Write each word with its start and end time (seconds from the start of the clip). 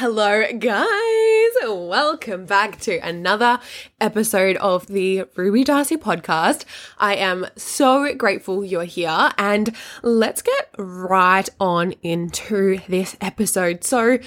Hello, 0.00 0.44
guys. 0.56 1.50
Welcome 1.64 2.46
back 2.46 2.78
to 2.82 2.98
another 2.98 3.58
episode 4.00 4.56
of 4.58 4.86
the 4.86 5.24
Ruby 5.34 5.64
Darcy 5.64 5.96
podcast. 5.96 6.64
I 6.98 7.16
am 7.16 7.48
so 7.56 8.14
grateful 8.14 8.64
you're 8.64 8.84
here, 8.84 9.32
and 9.36 9.74
let's 10.04 10.40
get 10.40 10.70
right 10.78 11.48
on 11.58 11.94
into 12.04 12.78
this 12.88 13.16
episode. 13.20 13.82
So, 13.82 14.20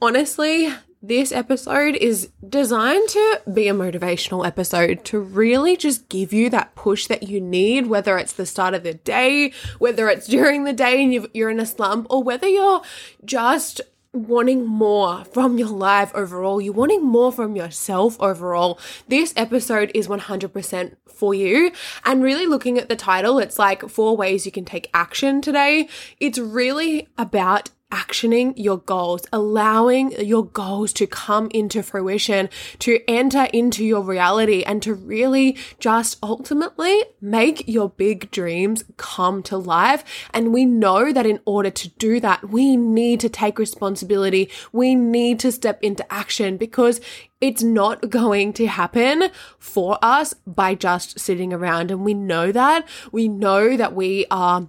honestly, 0.00 0.72
this 1.02 1.30
episode 1.30 1.96
is 1.96 2.30
designed 2.48 3.10
to 3.10 3.42
be 3.52 3.68
a 3.68 3.74
motivational 3.74 4.46
episode 4.46 5.04
to 5.04 5.20
really 5.20 5.76
just 5.76 6.08
give 6.08 6.32
you 6.32 6.48
that 6.48 6.74
push 6.74 7.06
that 7.06 7.24
you 7.24 7.38
need, 7.38 7.88
whether 7.88 8.16
it's 8.16 8.32
the 8.32 8.46
start 8.46 8.72
of 8.72 8.82
the 8.82 8.94
day, 8.94 9.52
whether 9.78 10.08
it's 10.08 10.26
during 10.36 10.64
the 10.64 10.72
day 10.72 11.04
and 11.04 11.12
you 11.12 11.46
are 11.46 11.50
in 11.50 11.60
a 11.60 11.66
slump, 11.66 12.06
or 12.08 12.22
whether 12.22 12.48
you're 12.48 12.80
just 13.26 13.82
wanting 14.26 14.66
more 14.66 15.24
from 15.24 15.58
your 15.58 15.68
life 15.68 16.12
overall, 16.14 16.60
you're 16.60 16.72
wanting 16.72 17.04
more 17.04 17.32
from 17.32 17.56
yourself 17.56 18.20
overall, 18.20 18.78
this 19.08 19.32
episode 19.36 19.90
is 19.94 20.08
100% 20.08 20.96
for 21.06 21.34
you. 21.34 21.72
And 22.04 22.22
really 22.22 22.46
looking 22.46 22.78
at 22.78 22.88
the 22.88 22.96
title, 22.96 23.38
it's 23.38 23.58
like 23.58 23.88
four 23.88 24.16
ways 24.16 24.46
you 24.46 24.52
can 24.52 24.64
take 24.64 24.90
action 24.94 25.40
today. 25.40 25.88
It's 26.20 26.38
really 26.38 27.08
about 27.16 27.70
actioning 27.90 28.52
your 28.56 28.78
goals, 28.78 29.26
allowing 29.32 30.12
your 30.24 30.44
goals 30.44 30.92
to 30.92 31.06
come 31.06 31.48
into 31.52 31.82
fruition, 31.82 32.48
to 32.78 33.00
enter 33.08 33.44
into 33.52 33.84
your 33.84 34.02
reality 34.02 34.62
and 34.62 34.82
to 34.82 34.92
really 34.92 35.56
just 35.78 36.18
ultimately 36.22 37.02
make 37.20 37.66
your 37.66 37.88
big 37.88 38.30
dreams 38.30 38.84
come 38.96 39.42
to 39.42 39.56
life. 39.56 40.04
And 40.34 40.52
we 40.52 40.66
know 40.66 41.12
that 41.12 41.26
in 41.26 41.40
order 41.46 41.70
to 41.70 41.88
do 41.90 42.20
that, 42.20 42.50
we 42.50 42.76
need 42.76 43.20
to 43.20 43.28
take 43.28 43.58
responsibility. 43.58 44.50
We 44.72 44.94
need 44.94 45.38
to 45.40 45.52
step 45.52 45.82
into 45.82 46.10
action 46.12 46.56
because 46.56 47.00
it's 47.40 47.62
not 47.62 48.10
going 48.10 48.52
to 48.54 48.66
happen 48.66 49.30
for 49.58 49.98
us 50.02 50.34
by 50.46 50.74
just 50.74 51.20
sitting 51.20 51.52
around. 51.52 51.90
And 51.90 52.04
we 52.04 52.12
know 52.12 52.52
that. 52.52 52.86
We 53.12 53.28
know 53.28 53.76
that 53.76 53.94
we 53.94 54.26
are 54.30 54.68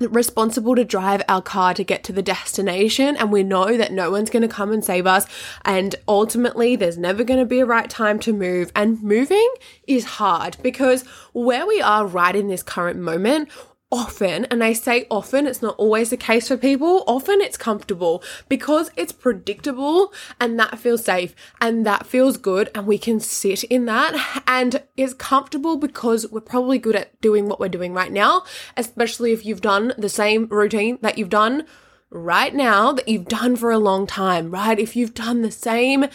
responsible 0.00 0.76
to 0.76 0.84
drive 0.84 1.22
our 1.28 1.42
car 1.42 1.74
to 1.74 1.84
get 1.84 2.04
to 2.04 2.12
the 2.12 2.22
destination 2.22 3.16
and 3.16 3.32
we 3.32 3.42
know 3.42 3.76
that 3.76 3.92
no 3.92 4.10
one's 4.10 4.30
going 4.30 4.42
to 4.42 4.48
come 4.48 4.72
and 4.72 4.84
save 4.84 5.06
us 5.06 5.26
and 5.64 5.96
ultimately 6.06 6.76
there's 6.76 6.98
never 6.98 7.24
going 7.24 7.40
to 7.40 7.46
be 7.46 7.60
a 7.60 7.66
right 7.66 7.90
time 7.90 8.18
to 8.18 8.32
move 8.32 8.70
and 8.74 9.02
moving 9.02 9.52
is 9.86 10.04
hard 10.04 10.56
because 10.62 11.02
where 11.32 11.66
we 11.66 11.80
are 11.80 12.06
right 12.06 12.36
in 12.36 12.48
this 12.48 12.62
current 12.62 12.98
moment 12.98 13.48
often, 13.90 14.44
and 14.46 14.62
I 14.62 14.72
say 14.72 15.06
often, 15.10 15.46
it's 15.46 15.62
not 15.62 15.76
always 15.76 16.10
the 16.10 16.16
case 16.16 16.48
for 16.48 16.56
people, 16.56 17.04
often 17.06 17.40
it's 17.40 17.56
comfortable 17.56 18.22
because 18.48 18.90
it's 18.96 19.12
predictable 19.12 20.12
and 20.40 20.58
that 20.58 20.78
feels 20.78 21.04
safe 21.04 21.34
and 21.60 21.86
that 21.86 22.06
feels 22.06 22.36
good 22.36 22.70
and 22.74 22.86
we 22.86 22.98
can 22.98 23.18
sit 23.20 23.64
in 23.64 23.86
that 23.86 24.42
and 24.46 24.82
it's 24.96 25.14
comfortable 25.14 25.76
because 25.76 26.30
we're 26.30 26.40
probably 26.40 26.78
good 26.78 26.96
at 26.96 27.18
doing 27.20 27.48
what 27.48 27.60
we're 27.60 27.68
doing 27.68 27.94
right 27.94 28.12
now, 28.12 28.44
especially 28.76 29.32
if 29.32 29.46
you've 29.46 29.62
done 29.62 29.94
the 29.96 30.08
same 30.08 30.46
routine 30.46 30.98
that 31.00 31.16
you've 31.16 31.30
done 31.30 31.64
right 32.10 32.54
now 32.54 32.92
that 32.92 33.08
you've 33.08 33.28
done 33.28 33.54
for 33.54 33.70
a 33.70 33.78
long 33.78 34.06
time, 34.06 34.50
right? 34.50 34.78
If 34.78 34.96
you've 34.96 35.14
done 35.14 35.42
the 35.42 35.50
same 35.50 36.06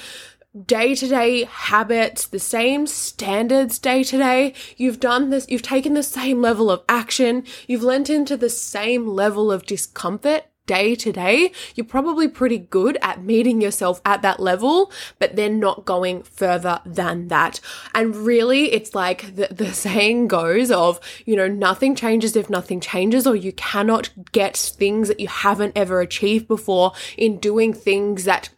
day 0.66 0.94
to 0.96 1.08
day 1.08 1.46
habits, 1.46 2.28
the 2.28 2.40
same 2.40 2.86
standards 2.86 3.80
day 3.80 4.04
to 4.04 4.18
day. 4.18 4.54
You've 4.78 5.00
done 5.00 5.30
this, 5.30 5.48
you've 5.50 5.62
taken 5.62 5.94
the 5.94 6.04
same 6.04 6.42
level 6.42 6.70
of 6.70 6.84
action, 6.88 7.44
you've 7.68 7.84
lent 7.84 8.10
into 8.10 8.38
the 8.38 8.50
same 8.50 9.08
level 9.08 9.52
of 9.52 9.66
discomfort 9.66 10.46
day 10.66 10.96
to 10.96 11.12
day, 11.12 11.52
you're 11.76 11.86
probably 11.86 12.28
pretty 12.28 12.58
good 12.58 12.98
at 13.02 13.22
meeting 13.22 13.62
yourself 13.62 14.02
at 14.06 14.22
that 14.22 14.40
level, 14.40 14.92
but 15.20 15.36
then 15.36 15.60
not 15.60 15.86
going 15.86 16.24
further 16.24 16.80
than 16.86 17.28
that. 17.28 17.60
And 17.94 18.16
really, 18.16 18.72
it's 18.72 18.96
like 18.96 19.36
the, 19.36 19.48
the 19.52 19.74
saying 19.74 20.28
goes 20.28 20.72
of, 20.72 21.00
you 21.26 21.36
know, 21.36 21.48
nothing 21.48 21.96
changes 21.96 22.36
if 22.36 22.50
nothing 22.50 22.80
changes, 22.80 23.28
or 23.28 23.36
you 23.36 23.52
cannot 23.54 24.10
get 24.32 24.56
things 24.56 25.08
that 25.08 25.20
you 25.20 25.28
haven't 25.28 25.74
ever 25.76 26.00
achieved 26.00 26.48
before 26.48 26.94
in 27.18 27.40
doing 27.40 27.74
things 27.74 28.24
that 28.24 28.50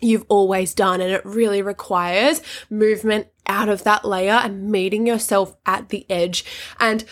you've 0.00 0.26
always 0.28 0.74
done. 0.74 1.00
And 1.00 1.12
it 1.12 1.24
really 1.24 1.62
requires 1.62 2.42
movement 2.68 3.28
out 3.46 3.68
of 3.68 3.84
that 3.84 4.04
layer 4.04 4.32
and 4.32 4.70
meeting 4.70 5.06
yourself 5.06 5.56
at 5.66 5.88
the 5.88 6.06
edge. 6.10 6.44
And 6.78 7.04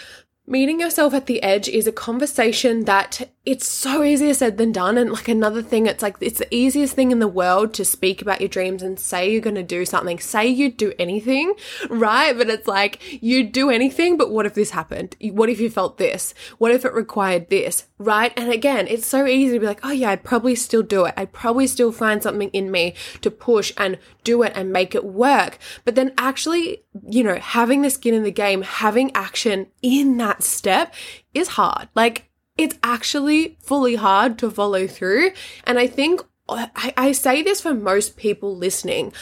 meeting 0.46 0.80
yourself 0.80 1.14
at 1.14 1.26
the 1.26 1.42
edge 1.42 1.68
is 1.68 1.86
a 1.86 1.92
conversation 1.92 2.84
that 2.84 3.28
it's 3.48 3.66
so 3.66 4.02
easier 4.02 4.34
said 4.34 4.58
than 4.58 4.72
done. 4.72 4.98
And 4.98 5.10
like 5.10 5.26
another 5.26 5.62
thing, 5.62 5.86
it's 5.86 6.02
like 6.02 6.16
it's 6.20 6.38
the 6.38 6.54
easiest 6.54 6.94
thing 6.94 7.12
in 7.12 7.18
the 7.18 7.26
world 7.26 7.72
to 7.74 7.84
speak 7.84 8.20
about 8.20 8.42
your 8.42 8.48
dreams 8.48 8.82
and 8.82 9.00
say 9.00 9.32
you're 9.32 9.40
going 9.40 9.54
to 9.56 9.62
do 9.62 9.86
something, 9.86 10.18
say 10.18 10.46
you'd 10.46 10.76
do 10.76 10.92
anything, 10.98 11.54
right? 11.88 12.36
But 12.36 12.50
it's 12.50 12.68
like 12.68 13.22
you'd 13.22 13.52
do 13.52 13.70
anything, 13.70 14.18
but 14.18 14.30
what 14.30 14.44
if 14.44 14.52
this 14.52 14.72
happened? 14.72 15.16
What 15.32 15.48
if 15.48 15.60
you 15.60 15.70
felt 15.70 15.96
this? 15.96 16.34
What 16.58 16.72
if 16.72 16.84
it 16.84 16.92
required 16.92 17.48
this, 17.48 17.86
right? 17.96 18.34
And 18.36 18.52
again, 18.52 18.86
it's 18.86 19.06
so 19.06 19.24
easy 19.24 19.54
to 19.54 19.60
be 19.60 19.66
like, 19.66 19.80
oh 19.82 19.92
yeah, 19.92 20.10
I'd 20.10 20.24
probably 20.24 20.54
still 20.54 20.82
do 20.82 21.06
it. 21.06 21.14
I'd 21.16 21.32
probably 21.32 21.66
still 21.66 21.90
find 21.90 22.22
something 22.22 22.50
in 22.50 22.70
me 22.70 22.92
to 23.22 23.30
push 23.30 23.72
and 23.78 23.96
do 24.24 24.42
it 24.42 24.52
and 24.54 24.70
make 24.70 24.94
it 24.94 25.06
work. 25.06 25.56
But 25.86 25.94
then 25.94 26.12
actually, 26.18 26.82
you 27.08 27.24
know, 27.24 27.36
having 27.36 27.80
the 27.80 27.88
skin 27.88 28.12
in 28.12 28.24
the 28.24 28.30
game, 28.30 28.60
having 28.60 29.10
action 29.14 29.68
in 29.80 30.18
that 30.18 30.42
step 30.42 30.92
is 31.32 31.48
hard. 31.48 31.88
Like 31.94 32.27
it's 32.58 32.76
actually 32.82 33.56
fully 33.62 33.94
hard 33.94 34.36
to 34.38 34.50
follow 34.50 34.86
through. 34.86 35.30
And 35.64 35.78
I 35.78 35.86
think 35.86 36.20
I, 36.48 36.92
I 36.96 37.12
say 37.12 37.42
this 37.42 37.60
for 37.60 37.72
most 37.72 38.16
people 38.16 38.56
listening. 38.56 39.12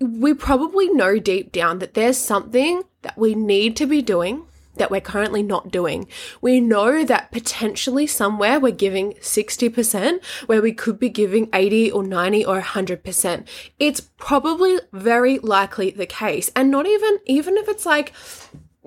We 0.00 0.34
probably 0.34 0.90
know 0.90 1.18
deep 1.18 1.52
down 1.52 1.78
that 1.78 1.94
there's 1.94 2.18
something 2.18 2.82
that 3.02 3.16
we 3.16 3.34
need 3.34 3.76
to 3.76 3.86
be 3.86 4.02
doing 4.02 4.46
that 4.76 4.90
we're 4.90 5.00
currently 5.00 5.42
not 5.42 5.70
doing. 5.70 6.08
We 6.40 6.60
know 6.60 7.04
that 7.04 7.30
potentially 7.30 8.08
somewhere 8.08 8.58
we're 8.58 8.72
giving 8.72 9.12
60% 9.14 10.24
where 10.46 10.60
we 10.60 10.72
could 10.72 10.98
be 10.98 11.08
giving 11.08 11.48
80 11.52 11.92
or 11.92 12.02
90 12.02 12.44
or 12.44 12.60
100%. 12.60 13.46
It's 13.78 14.00
probably 14.00 14.80
very 14.92 15.38
likely 15.38 15.90
the 15.90 16.06
case. 16.06 16.50
And 16.56 16.72
not 16.72 16.86
even, 16.86 17.18
even 17.26 17.56
if 17.56 17.68
it's 17.68 17.86
like, 17.86 18.12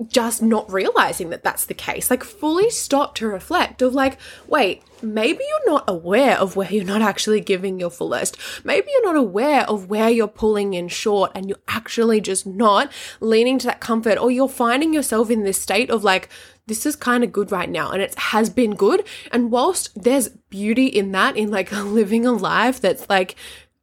just 0.07 0.41
not 0.41 0.71
realizing 0.71 1.29
that 1.29 1.43
that's 1.43 1.65
the 1.65 1.73
case. 1.73 2.11
Like, 2.11 2.23
fully 2.23 2.69
stop 2.69 3.15
to 3.15 3.27
reflect 3.27 3.81
of 3.81 3.93
like, 3.93 4.17
wait, 4.47 4.83
maybe 5.01 5.43
you're 5.47 5.73
not 5.73 5.85
aware 5.87 6.37
of 6.37 6.55
where 6.55 6.71
you're 6.71 6.83
not 6.83 7.01
actually 7.01 7.41
giving 7.41 7.79
your 7.79 7.89
fullest. 7.89 8.37
Maybe 8.63 8.87
you're 8.91 9.05
not 9.05 9.15
aware 9.15 9.63
of 9.63 9.89
where 9.89 10.09
you're 10.09 10.27
pulling 10.27 10.73
in 10.73 10.87
short 10.87 11.31
and 11.33 11.49
you're 11.49 11.57
actually 11.67 12.21
just 12.21 12.45
not 12.45 12.91
leaning 13.19 13.57
to 13.59 13.67
that 13.67 13.79
comfort, 13.79 14.17
or 14.17 14.29
you're 14.29 14.49
finding 14.49 14.93
yourself 14.93 15.29
in 15.29 15.43
this 15.43 15.59
state 15.59 15.89
of 15.89 16.03
like, 16.03 16.29
this 16.67 16.85
is 16.85 16.95
kind 16.95 17.23
of 17.23 17.31
good 17.31 17.51
right 17.51 17.69
now 17.69 17.91
and 17.91 18.01
it 18.01 18.13
has 18.15 18.49
been 18.49 18.75
good. 18.75 19.03
And 19.31 19.51
whilst 19.51 19.89
there's 20.01 20.29
beauty 20.49 20.87
in 20.87 21.11
that, 21.13 21.35
in 21.35 21.49
like 21.49 21.71
living 21.83 22.25
a 22.25 22.31
life 22.31 22.79
that's 22.79 23.09
like 23.09 23.35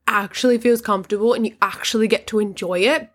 actually 0.07 0.59
feels 0.59 0.83
comfortable 0.83 1.33
and 1.33 1.47
you 1.47 1.57
actually 1.61 2.07
get 2.07 2.27
to 2.29 2.39
enjoy 2.39 2.81
it, 2.81 3.11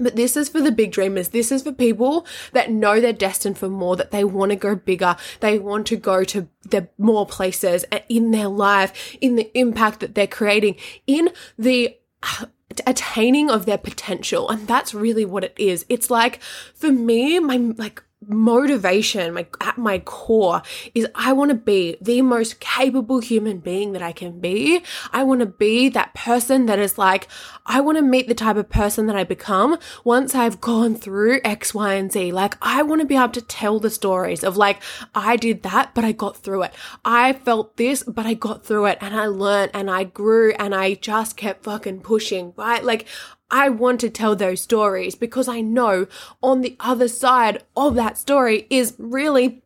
but 0.00 0.16
this 0.16 0.36
is 0.36 0.48
for 0.48 0.60
the 0.60 0.72
big 0.72 0.92
dreamers. 0.92 1.28
This 1.28 1.52
is 1.52 1.62
for 1.62 1.72
people 1.72 2.26
that 2.52 2.70
know 2.70 3.00
they're 3.00 3.12
destined 3.12 3.58
for 3.58 3.68
more, 3.68 3.96
that 3.96 4.10
they 4.10 4.24
want 4.24 4.50
to 4.50 4.56
go 4.56 4.74
bigger. 4.74 5.16
They 5.40 5.58
want 5.58 5.86
to 5.88 5.96
go 5.96 6.24
to 6.24 6.48
the 6.68 6.88
more 6.98 7.26
places 7.26 7.84
in 8.08 8.30
their 8.30 8.48
life, 8.48 9.16
in 9.20 9.36
the 9.36 9.50
impact 9.58 10.00
that 10.00 10.14
they're 10.14 10.26
creating, 10.26 10.76
in 11.06 11.30
the 11.58 11.96
uh, 12.22 12.46
attaining 12.86 13.50
of 13.50 13.66
their 13.66 13.78
potential. 13.78 14.48
And 14.48 14.66
that's 14.66 14.94
really 14.94 15.24
what 15.24 15.44
it 15.44 15.54
is. 15.56 15.84
It's 15.88 16.10
like, 16.10 16.42
for 16.74 16.90
me, 16.90 17.38
my, 17.38 17.56
like, 17.56 18.02
motivation 18.26 19.32
my 19.32 19.46
at 19.62 19.78
my 19.78 19.98
core 19.98 20.60
is 20.94 21.06
I 21.14 21.32
want 21.32 21.50
to 21.50 21.54
be 21.54 21.96
the 22.02 22.20
most 22.20 22.60
capable 22.60 23.20
human 23.20 23.58
being 23.58 23.92
that 23.92 24.02
I 24.02 24.12
can 24.12 24.40
be. 24.40 24.82
I 25.10 25.24
want 25.24 25.40
to 25.40 25.46
be 25.46 25.88
that 25.88 26.12
person 26.12 26.66
that 26.66 26.78
is 26.78 26.98
like 26.98 27.28
I 27.64 27.80
want 27.80 27.96
to 27.96 28.02
meet 28.02 28.28
the 28.28 28.34
type 28.34 28.56
of 28.56 28.68
person 28.68 29.06
that 29.06 29.16
I 29.16 29.24
become 29.24 29.78
once 30.04 30.34
I've 30.34 30.60
gone 30.60 30.96
through 30.96 31.40
X, 31.44 31.72
Y, 31.72 31.94
and 31.94 32.12
Z. 32.12 32.32
Like 32.32 32.56
I 32.60 32.82
want 32.82 33.00
to 33.00 33.06
be 33.06 33.16
able 33.16 33.28
to 33.30 33.42
tell 33.42 33.80
the 33.80 33.90
stories 33.90 34.44
of 34.44 34.56
like 34.56 34.82
I 35.14 35.36
did 35.36 35.62
that 35.62 35.94
but 35.94 36.04
I 36.04 36.12
got 36.12 36.36
through 36.36 36.64
it. 36.64 36.74
I 37.04 37.32
felt 37.32 37.78
this 37.78 38.02
but 38.02 38.26
I 38.26 38.34
got 38.34 38.66
through 38.66 38.86
it 38.86 38.98
and 39.00 39.14
I 39.14 39.26
learned 39.26 39.70
and 39.72 39.90
I 39.90 40.04
grew 40.04 40.52
and 40.58 40.74
I 40.74 40.94
just 40.94 41.38
kept 41.38 41.64
fucking 41.64 42.00
pushing, 42.00 42.52
right? 42.56 42.84
Like 42.84 43.06
I 43.50 43.68
want 43.68 44.00
to 44.00 44.10
tell 44.10 44.36
those 44.36 44.60
stories 44.60 45.14
because 45.14 45.48
I 45.48 45.60
know 45.60 46.06
on 46.42 46.60
the 46.60 46.76
other 46.80 47.08
side 47.08 47.62
of 47.76 47.94
that 47.96 48.18
story 48.18 48.66
is 48.70 48.94
really 48.98 49.62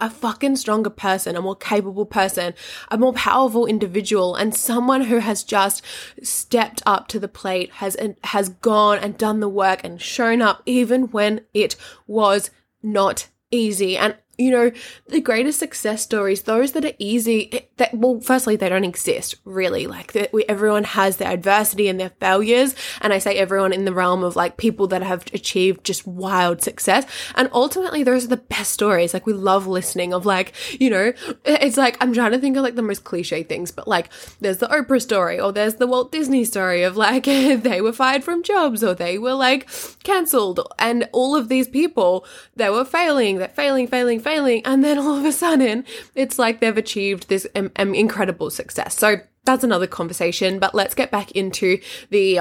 a 0.00 0.10
fucking 0.10 0.56
stronger 0.56 0.90
person, 0.90 1.36
a 1.36 1.42
more 1.42 1.56
capable 1.56 2.06
person, 2.06 2.54
a 2.90 2.98
more 2.98 3.12
powerful 3.14 3.66
individual, 3.66 4.34
and 4.34 4.54
someone 4.54 5.02
who 5.04 5.18
has 5.18 5.42
just 5.42 5.82
stepped 6.22 6.82
up 6.86 7.08
to 7.08 7.18
the 7.18 7.28
plate, 7.28 7.70
has 7.72 7.96
has 8.24 8.50
gone 8.50 8.98
and 8.98 9.18
done 9.18 9.40
the 9.40 9.48
work 9.48 9.80
and 9.82 10.00
shown 10.00 10.42
up 10.42 10.62
even 10.66 11.04
when 11.04 11.40
it 11.54 11.74
was 12.06 12.50
not 12.82 13.28
easy. 13.50 13.96
And 13.96 14.16
you 14.38 14.52
know, 14.52 14.70
the 15.08 15.20
greatest 15.20 15.58
success 15.58 16.00
stories, 16.00 16.42
those 16.42 16.70
that 16.72 16.84
are 16.84 16.92
easy, 16.98 17.68
that, 17.76 17.92
well, 17.92 18.20
firstly, 18.20 18.54
they 18.54 18.68
don't 18.68 18.84
exist 18.84 19.34
really. 19.44 19.88
Like 19.88 20.12
that 20.12 20.32
we, 20.32 20.44
everyone 20.44 20.84
has 20.84 21.16
their 21.16 21.32
adversity 21.32 21.88
and 21.88 21.98
their 21.98 22.12
failures. 22.20 22.76
And 23.00 23.12
I 23.12 23.18
say 23.18 23.36
everyone 23.36 23.72
in 23.72 23.84
the 23.84 23.92
realm 23.92 24.22
of 24.22 24.36
like 24.36 24.56
people 24.56 24.86
that 24.88 25.02
have 25.02 25.26
achieved 25.34 25.82
just 25.84 26.06
wild 26.06 26.62
success. 26.62 27.04
And 27.34 27.50
ultimately, 27.52 28.04
those 28.04 28.26
are 28.26 28.28
the 28.28 28.36
best 28.36 28.72
stories. 28.72 29.12
Like 29.12 29.26
we 29.26 29.32
love 29.32 29.66
listening 29.66 30.14
of 30.14 30.24
like, 30.24 30.54
you 30.80 30.88
know, 30.88 31.12
it's 31.44 31.76
like, 31.76 31.96
I'm 32.00 32.14
trying 32.14 32.32
to 32.32 32.38
think 32.38 32.56
of 32.56 32.62
like 32.62 32.76
the 32.76 32.82
most 32.82 33.02
cliche 33.02 33.42
things, 33.42 33.72
but 33.72 33.88
like 33.88 34.08
there's 34.40 34.58
the 34.58 34.68
Oprah 34.68 35.02
story 35.02 35.40
or 35.40 35.52
there's 35.52 35.74
the 35.74 35.88
Walt 35.88 36.12
Disney 36.12 36.44
story 36.44 36.84
of 36.84 36.96
like 36.96 37.24
they 37.24 37.80
were 37.80 37.92
fired 37.92 38.22
from 38.22 38.44
jobs 38.44 38.84
or 38.84 38.94
they 38.94 39.18
were 39.18 39.34
like 39.34 39.68
cancelled. 40.04 40.60
And 40.78 41.08
all 41.12 41.34
of 41.34 41.48
these 41.48 41.66
people, 41.66 42.24
they 42.54 42.70
were 42.70 42.84
failing, 42.84 43.38
they're 43.38 43.48
failing, 43.48 43.88
failing, 43.88 44.20
failing. 44.20 44.27
And 44.28 44.84
then 44.84 44.98
all 44.98 45.16
of 45.16 45.24
a 45.24 45.32
sudden, 45.32 45.84
it's 46.14 46.38
like 46.38 46.60
they've 46.60 46.76
achieved 46.76 47.28
this 47.28 47.46
um, 47.54 47.70
um, 47.76 47.94
incredible 47.94 48.50
success. 48.50 48.96
So 48.98 49.16
that's 49.44 49.64
another 49.64 49.86
conversation, 49.86 50.58
but 50.58 50.74
let's 50.74 50.94
get 50.94 51.10
back 51.10 51.32
into 51.32 51.80
the 52.10 52.40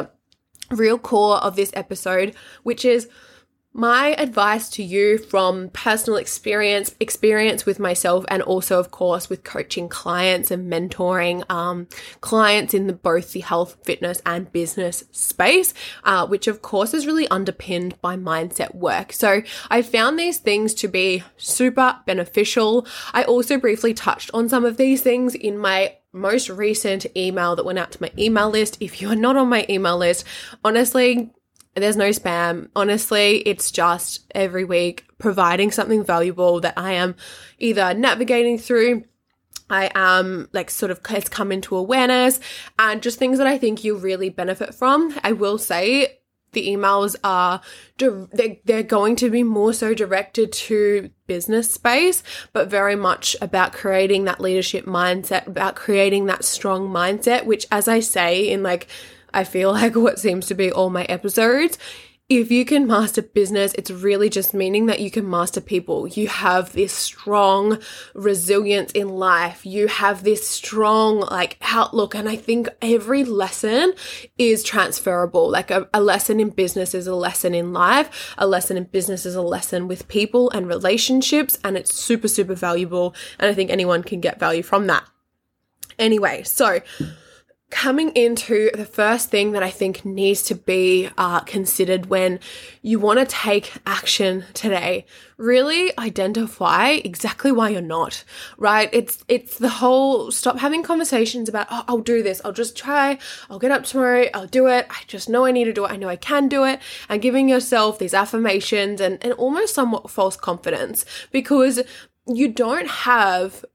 real 0.69 0.97
core 0.97 1.37
of 1.37 1.55
this 1.55 1.71
episode, 1.73 2.35
which 2.63 2.83
is 2.83 3.07
my 3.77 4.15
advice 4.17 4.69
to 4.69 4.81
you 4.81 5.19
from 5.19 5.69
personal 5.69 6.17
experience, 6.17 6.95
experience 6.99 7.63
with 7.63 7.79
myself, 7.79 8.25
and 8.27 8.41
also, 8.41 8.79
of 8.79 8.89
course, 8.89 9.29
with 9.29 9.43
coaching 9.43 9.87
clients 9.87 10.49
and 10.49 10.71
mentoring 10.71 11.47
um, 11.47 11.87
clients 12.19 12.73
in 12.73 12.87
the, 12.87 12.93
both 12.93 13.33
the 13.33 13.41
health, 13.41 13.77
fitness, 13.83 14.19
and 14.25 14.51
business 14.51 15.03
space, 15.11 15.75
uh, 16.03 16.25
which 16.25 16.47
of 16.47 16.63
course 16.63 16.91
is 16.95 17.05
really 17.05 17.27
underpinned 17.27 18.01
by 18.01 18.17
mindset 18.17 18.73
work. 18.73 19.13
So 19.13 19.43
I 19.69 19.83
found 19.83 20.17
these 20.17 20.39
things 20.39 20.73
to 20.75 20.87
be 20.87 21.23
super 21.37 21.99
beneficial. 22.07 22.87
I 23.13 23.25
also 23.25 23.59
briefly 23.59 23.93
touched 23.93 24.31
on 24.33 24.49
some 24.49 24.65
of 24.65 24.77
these 24.77 25.01
things 25.01 25.35
in 25.35 25.55
my 25.55 25.97
most 26.13 26.49
recent 26.49 27.05
email 27.15 27.55
that 27.55 27.65
went 27.65 27.77
out 27.77 27.91
to 27.91 28.01
my 28.01 28.11
email 28.17 28.49
list. 28.49 28.77
If 28.79 29.01
you 29.01 29.11
are 29.11 29.15
not 29.15 29.37
on 29.37 29.49
my 29.49 29.67
email 29.69 29.97
list, 29.97 30.25
honestly, 30.63 31.31
there's 31.79 31.97
no 31.97 32.09
spam. 32.09 32.69
Honestly, 32.75 33.37
it's 33.39 33.71
just 33.71 34.31
every 34.33 34.63
week 34.63 35.05
providing 35.17 35.71
something 35.71 36.03
valuable 36.03 36.59
that 36.61 36.75
I 36.77 36.93
am 36.93 37.15
either 37.59 37.93
navigating 37.93 38.57
through 38.57 39.03
I 39.69 39.91
am 39.95 40.47
like 40.53 40.69
sort 40.69 40.91
of 40.91 41.05
has 41.07 41.27
come 41.27 41.51
into 41.51 41.75
awareness 41.75 42.39
and 42.79 43.01
just 43.01 43.19
things 43.19 43.37
that 43.37 43.47
I 43.47 43.57
think 43.57 43.83
you 43.83 43.97
really 43.97 44.29
benefit 44.29 44.73
from. 44.73 45.13
I 45.23 45.33
will 45.33 45.57
say 45.57 46.19
the 46.53 46.67
emails 46.69 47.15
are 47.23 47.61
they're, 47.97 48.57
they're 48.63 48.83
going 48.83 49.15
to 49.17 49.29
be 49.29 49.43
more 49.43 49.73
so 49.73 49.93
directed 49.93 50.51
to 50.51 51.09
business 51.27 51.69
space 51.69 52.23
but 52.53 52.69
very 52.69 52.95
much 52.95 53.35
about 53.41 53.73
creating 53.73 54.23
that 54.23 54.39
leadership 54.39 54.85
mindset 54.85 55.45
about 55.45 55.75
creating 55.75 56.25
that 56.25 56.45
strong 56.45 56.87
mindset 56.87 57.45
which 57.45 57.67
as 57.69 57.89
i 57.89 57.99
say 57.99 58.49
in 58.49 58.63
like 58.63 58.87
I 59.33 59.43
feel 59.43 59.71
like 59.71 59.95
what 59.95 60.19
seems 60.19 60.47
to 60.47 60.55
be 60.55 60.71
all 60.71 60.89
my 60.89 61.03
episodes. 61.03 61.77
If 62.29 62.51
you 62.51 62.65
can 62.65 62.87
master 62.87 63.21
business, 63.21 63.73
it's 63.75 63.89
really 63.89 64.29
just 64.29 64.53
meaning 64.53 64.87
that 64.87 64.99
you 64.99 65.09
can 65.09 65.29
master 65.29 65.61
people. 65.61 66.09
You 66.09 66.27
have 66.27 66.73
this 66.73 66.91
strong 66.91 67.79
resilience 68.13 68.91
in 68.91 69.07
life. 69.07 69.65
You 69.65 69.87
have 69.87 70.25
this 70.25 70.45
strong 70.45 71.21
like 71.21 71.57
outlook. 71.61 72.15
And 72.15 72.27
I 72.27 72.35
think 72.35 72.67
every 72.81 73.23
lesson 73.23 73.93
is 74.37 74.61
transferable. 74.61 75.49
Like 75.49 75.71
a, 75.71 75.87
a 75.93 76.01
lesson 76.01 76.41
in 76.41 76.49
business 76.49 76.93
is 76.93 77.07
a 77.07 77.15
lesson 77.15 77.55
in 77.55 77.71
life. 77.71 78.35
A 78.37 78.45
lesson 78.45 78.75
in 78.75 78.83
business 78.83 79.25
is 79.25 79.35
a 79.35 79.41
lesson 79.41 79.87
with 79.87 80.09
people 80.09 80.49
and 80.49 80.67
relationships. 80.67 81.57
And 81.63 81.77
it's 81.77 81.95
super, 81.95 82.27
super 82.27 82.55
valuable. 82.55 83.15
And 83.39 83.49
I 83.49 83.53
think 83.53 83.71
anyone 83.71 84.03
can 84.03 84.19
get 84.19 84.37
value 84.37 84.63
from 84.63 84.87
that. 84.87 85.05
Anyway, 85.97 86.43
so 86.43 86.81
coming 87.69 88.09
into 88.11 88.71
the 88.73 88.85
first 88.85 89.29
thing 89.29 89.51
that 89.51 89.61
I 89.61 89.69
think 89.69 90.05
needs 90.05 90.41
to 90.43 90.55
be 90.55 91.09
uh, 91.17 91.41
considered 91.41 92.05
when 92.05 92.39
you 92.81 92.97
want 92.97 93.19
to 93.19 93.25
take 93.25 93.73
action 93.85 94.45
today, 94.53 95.05
really 95.35 95.91
identify 95.99 96.91
exactly 96.91 97.51
why 97.51 97.69
you're 97.69 97.81
not, 97.81 98.23
right? 98.57 98.89
It's, 98.93 99.23
it's 99.27 99.57
the 99.57 99.69
whole 99.69 100.31
stop 100.31 100.59
having 100.59 100.81
conversations 100.81 101.49
about, 101.49 101.67
oh, 101.69 101.83
I'll 101.89 101.97
do 101.99 102.23
this. 102.23 102.41
I'll 102.45 102.53
just 102.53 102.77
try. 102.77 103.17
I'll 103.49 103.59
get 103.59 103.71
up 103.71 103.83
tomorrow. 103.83 104.27
I'll 104.33 104.47
do 104.47 104.67
it. 104.67 104.87
I 104.89 105.01
just 105.07 105.27
know 105.27 105.45
I 105.45 105.51
need 105.51 105.65
to 105.65 105.73
do 105.73 105.85
it. 105.85 105.91
I 105.91 105.97
know 105.97 106.09
I 106.09 106.15
can 106.15 106.47
do 106.47 106.63
it. 106.63 106.79
And 107.09 107.21
giving 107.21 107.49
yourself 107.49 107.99
these 107.99 108.13
affirmations 108.13 109.01
and, 109.01 109.23
and 109.23 109.33
almost 109.33 109.75
somewhat 109.75 110.09
false 110.09 110.37
confidence 110.37 111.05
because 111.31 111.81
you 112.27 112.47
don't 112.47 112.87
have 112.87 113.65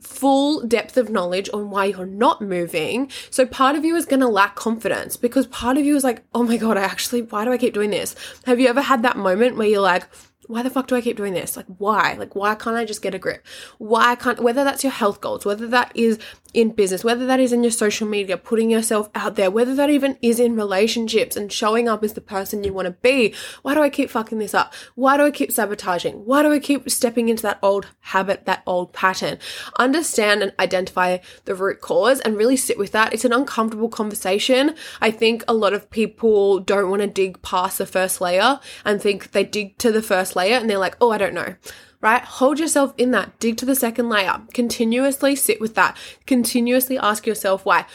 full 0.00 0.66
depth 0.66 0.96
of 0.96 1.10
knowledge 1.10 1.48
on 1.52 1.70
why 1.70 1.86
you're 1.86 2.06
not 2.06 2.42
moving. 2.42 3.10
So 3.30 3.46
part 3.46 3.76
of 3.76 3.84
you 3.84 3.96
is 3.96 4.06
going 4.06 4.20
to 4.20 4.28
lack 4.28 4.54
confidence 4.54 5.16
because 5.16 5.46
part 5.46 5.76
of 5.76 5.84
you 5.84 5.96
is 5.96 6.04
like, 6.04 6.22
oh 6.34 6.42
my 6.42 6.56
God, 6.56 6.76
I 6.76 6.82
actually, 6.82 7.22
why 7.22 7.44
do 7.44 7.52
I 7.52 7.58
keep 7.58 7.74
doing 7.74 7.90
this? 7.90 8.14
Have 8.44 8.60
you 8.60 8.68
ever 8.68 8.82
had 8.82 9.02
that 9.02 9.16
moment 9.16 9.56
where 9.56 9.66
you're 9.66 9.80
like, 9.80 10.06
why 10.48 10.62
the 10.62 10.70
fuck 10.70 10.86
do 10.86 10.94
I 10.94 11.00
keep 11.00 11.16
doing 11.16 11.34
this? 11.34 11.56
Like, 11.56 11.66
why? 11.78 12.14
Like, 12.14 12.36
why 12.36 12.54
can't 12.54 12.76
I 12.76 12.84
just 12.84 13.02
get 13.02 13.14
a 13.14 13.18
grip? 13.18 13.44
Why 13.78 14.14
can't, 14.14 14.40
whether 14.40 14.64
that's 14.64 14.84
your 14.84 14.92
health 14.92 15.20
goals, 15.20 15.44
whether 15.44 15.66
that 15.68 15.90
is 15.94 16.18
in 16.56 16.70
business, 16.70 17.04
whether 17.04 17.26
that 17.26 17.38
is 17.38 17.52
in 17.52 17.62
your 17.62 17.70
social 17.70 18.08
media, 18.08 18.38
putting 18.38 18.70
yourself 18.70 19.10
out 19.14 19.36
there, 19.36 19.50
whether 19.50 19.74
that 19.74 19.90
even 19.90 20.16
is 20.22 20.40
in 20.40 20.56
relationships 20.56 21.36
and 21.36 21.52
showing 21.52 21.86
up 21.86 22.02
as 22.02 22.14
the 22.14 22.20
person 22.22 22.64
you 22.64 22.72
want 22.72 22.86
to 22.86 22.92
be. 22.92 23.34
Why 23.60 23.74
do 23.74 23.82
I 23.82 23.90
keep 23.90 24.08
fucking 24.08 24.38
this 24.38 24.54
up? 24.54 24.72
Why 24.94 25.18
do 25.18 25.24
I 25.24 25.30
keep 25.30 25.52
sabotaging? 25.52 26.24
Why 26.24 26.42
do 26.42 26.50
I 26.50 26.58
keep 26.58 26.88
stepping 26.88 27.28
into 27.28 27.42
that 27.42 27.58
old 27.62 27.88
habit, 28.00 28.46
that 28.46 28.62
old 28.66 28.94
pattern? 28.94 29.38
Understand 29.78 30.42
and 30.42 30.54
identify 30.58 31.18
the 31.44 31.54
root 31.54 31.82
cause 31.82 32.20
and 32.20 32.38
really 32.38 32.56
sit 32.56 32.78
with 32.78 32.92
that. 32.92 33.12
It's 33.12 33.26
an 33.26 33.34
uncomfortable 33.34 33.90
conversation. 33.90 34.74
I 35.02 35.10
think 35.10 35.44
a 35.46 35.52
lot 35.52 35.74
of 35.74 35.90
people 35.90 36.58
don't 36.60 36.88
want 36.88 37.02
to 37.02 37.06
dig 37.06 37.42
past 37.42 37.76
the 37.76 37.84
first 37.84 38.22
layer 38.22 38.60
and 38.82 39.00
think 39.00 39.32
they 39.32 39.44
dig 39.44 39.76
to 39.78 39.92
the 39.92 40.02
first 40.02 40.34
layer 40.34 40.56
and 40.56 40.70
they're 40.70 40.78
like, 40.78 40.96
oh, 41.02 41.10
I 41.10 41.18
don't 41.18 41.34
know 41.34 41.54
right? 42.00 42.22
Hold 42.22 42.58
yourself 42.58 42.94
in 42.96 43.10
that. 43.12 43.38
Dig 43.38 43.56
to 43.58 43.64
the 43.64 43.74
second 43.74 44.08
layer. 44.08 44.42
Continuously 44.54 45.36
sit 45.36 45.60
with 45.60 45.74
that. 45.74 45.96
Continuously 46.26 46.98
ask 46.98 47.26
yourself 47.26 47.64
why. 47.64 47.86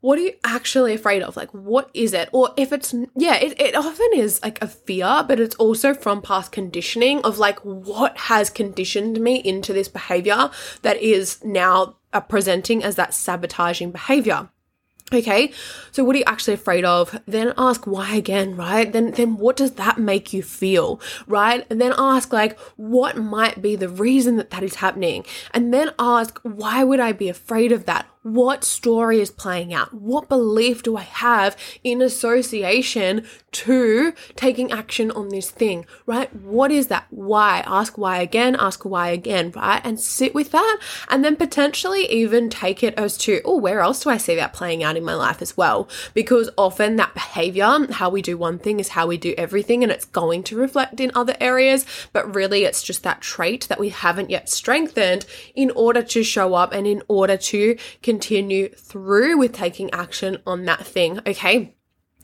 What 0.00 0.18
are 0.18 0.22
you 0.22 0.34
actually 0.44 0.92
afraid 0.92 1.22
of? 1.22 1.34
Like, 1.34 1.48
what 1.52 1.88
is 1.94 2.12
it? 2.12 2.28
Or 2.30 2.50
if 2.58 2.72
it's, 2.72 2.94
yeah, 3.16 3.36
it, 3.36 3.58
it 3.58 3.74
often 3.74 4.08
is 4.14 4.38
like 4.42 4.60
a 4.62 4.68
fear, 4.68 5.24
but 5.26 5.40
it's 5.40 5.54
also 5.54 5.94
from 5.94 6.20
past 6.20 6.52
conditioning 6.52 7.22
of 7.22 7.38
like 7.38 7.58
what 7.60 8.18
has 8.18 8.50
conditioned 8.50 9.18
me 9.18 9.36
into 9.36 9.72
this 9.72 9.88
behavior 9.88 10.50
that 10.82 11.00
is 11.00 11.42
now 11.42 11.96
presenting 12.28 12.84
as 12.84 12.96
that 12.96 13.14
sabotaging 13.14 13.92
behavior. 13.92 14.50
Okay, 15.12 15.52
so 15.92 16.02
what 16.02 16.16
are 16.16 16.20
you 16.20 16.24
actually 16.26 16.54
afraid 16.54 16.84
of? 16.84 17.20
Then 17.26 17.52
ask 17.58 17.86
why 17.86 18.14
again, 18.16 18.56
right? 18.56 18.90
Then 18.90 19.10
then 19.10 19.36
what 19.36 19.56
does 19.56 19.72
that 19.72 19.98
make 19.98 20.32
you 20.32 20.42
feel, 20.42 20.98
right? 21.26 21.66
And 21.68 21.78
then 21.80 21.92
ask 21.98 22.32
like 22.32 22.58
what 22.76 23.16
might 23.16 23.60
be 23.60 23.76
the 23.76 23.88
reason 23.88 24.36
that 24.36 24.50
that 24.50 24.62
is 24.62 24.76
happening? 24.76 25.26
And 25.52 25.74
then 25.74 25.90
ask 25.98 26.40
why 26.42 26.84
would 26.84 27.00
I 27.00 27.12
be 27.12 27.28
afraid 27.28 27.70
of 27.70 27.84
that? 27.84 28.06
What 28.24 28.64
story 28.64 29.20
is 29.20 29.30
playing 29.30 29.74
out? 29.74 29.92
What 29.92 30.30
belief 30.30 30.82
do 30.82 30.96
I 30.96 31.02
have 31.02 31.58
in 31.82 32.00
association 32.00 33.26
to 33.52 34.14
taking 34.34 34.72
action 34.72 35.10
on 35.10 35.28
this 35.28 35.50
thing, 35.50 35.84
right? 36.06 36.34
What 36.34 36.72
is 36.72 36.86
that? 36.86 37.06
Why? 37.10 37.62
Ask 37.66 37.98
why 37.98 38.22
again, 38.22 38.56
ask 38.58 38.82
why 38.86 39.10
again, 39.10 39.52
right? 39.54 39.82
And 39.84 40.00
sit 40.00 40.34
with 40.34 40.52
that 40.52 40.78
and 41.10 41.22
then 41.22 41.36
potentially 41.36 42.10
even 42.10 42.48
take 42.48 42.82
it 42.82 42.94
as 42.94 43.18
to, 43.18 43.42
oh, 43.44 43.58
where 43.58 43.80
else 43.80 44.02
do 44.02 44.08
I 44.08 44.16
see 44.16 44.36
that 44.36 44.54
playing 44.54 44.82
out 44.82 44.96
in 44.96 45.04
my 45.04 45.14
life 45.14 45.42
as 45.42 45.54
well? 45.54 45.86
Because 46.14 46.48
often 46.56 46.96
that 46.96 47.12
behavior, 47.12 47.86
how 47.92 48.08
we 48.08 48.22
do 48.22 48.38
one 48.38 48.58
thing 48.58 48.80
is 48.80 48.88
how 48.88 49.06
we 49.06 49.18
do 49.18 49.34
everything 49.36 49.82
and 49.82 49.92
it's 49.92 50.06
going 50.06 50.44
to 50.44 50.56
reflect 50.56 50.98
in 50.98 51.12
other 51.14 51.36
areas, 51.40 51.84
but 52.14 52.34
really 52.34 52.64
it's 52.64 52.82
just 52.82 53.02
that 53.02 53.20
trait 53.20 53.68
that 53.68 53.78
we 53.78 53.90
haven't 53.90 54.30
yet 54.30 54.48
strengthened 54.48 55.26
in 55.54 55.70
order 55.72 56.02
to 56.02 56.24
show 56.24 56.54
up 56.54 56.72
and 56.72 56.86
in 56.86 57.02
order 57.06 57.36
to 57.36 57.76
continue 58.02 58.13
through 58.20 59.38
with 59.38 59.52
taking 59.52 59.90
action 59.92 60.38
on 60.46 60.64
that 60.64 60.86
thing. 60.86 61.20
Okay. 61.26 61.74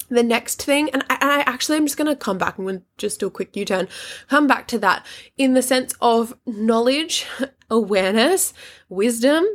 The 0.08 0.22
next 0.24 0.62
thing, 0.62 0.90
and 0.90 1.04
I, 1.08 1.18
and 1.20 1.30
I 1.30 1.40
actually 1.42 1.76
I'm 1.76 1.86
just 1.86 1.96
going 1.96 2.08
to 2.08 2.16
come 2.16 2.36
back. 2.36 2.56
Going 2.56 2.82
just 2.98 3.20
do 3.20 3.28
a 3.28 3.30
quick 3.30 3.54
U 3.54 3.64
turn. 3.64 3.86
Come 4.28 4.48
back 4.48 4.66
to 4.68 4.78
that 4.80 5.06
in 5.36 5.54
the 5.54 5.62
sense 5.62 5.94
of 6.00 6.36
knowledge, 6.46 7.26
awareness, 7.70 8.52
wisdom, 8.88 9.46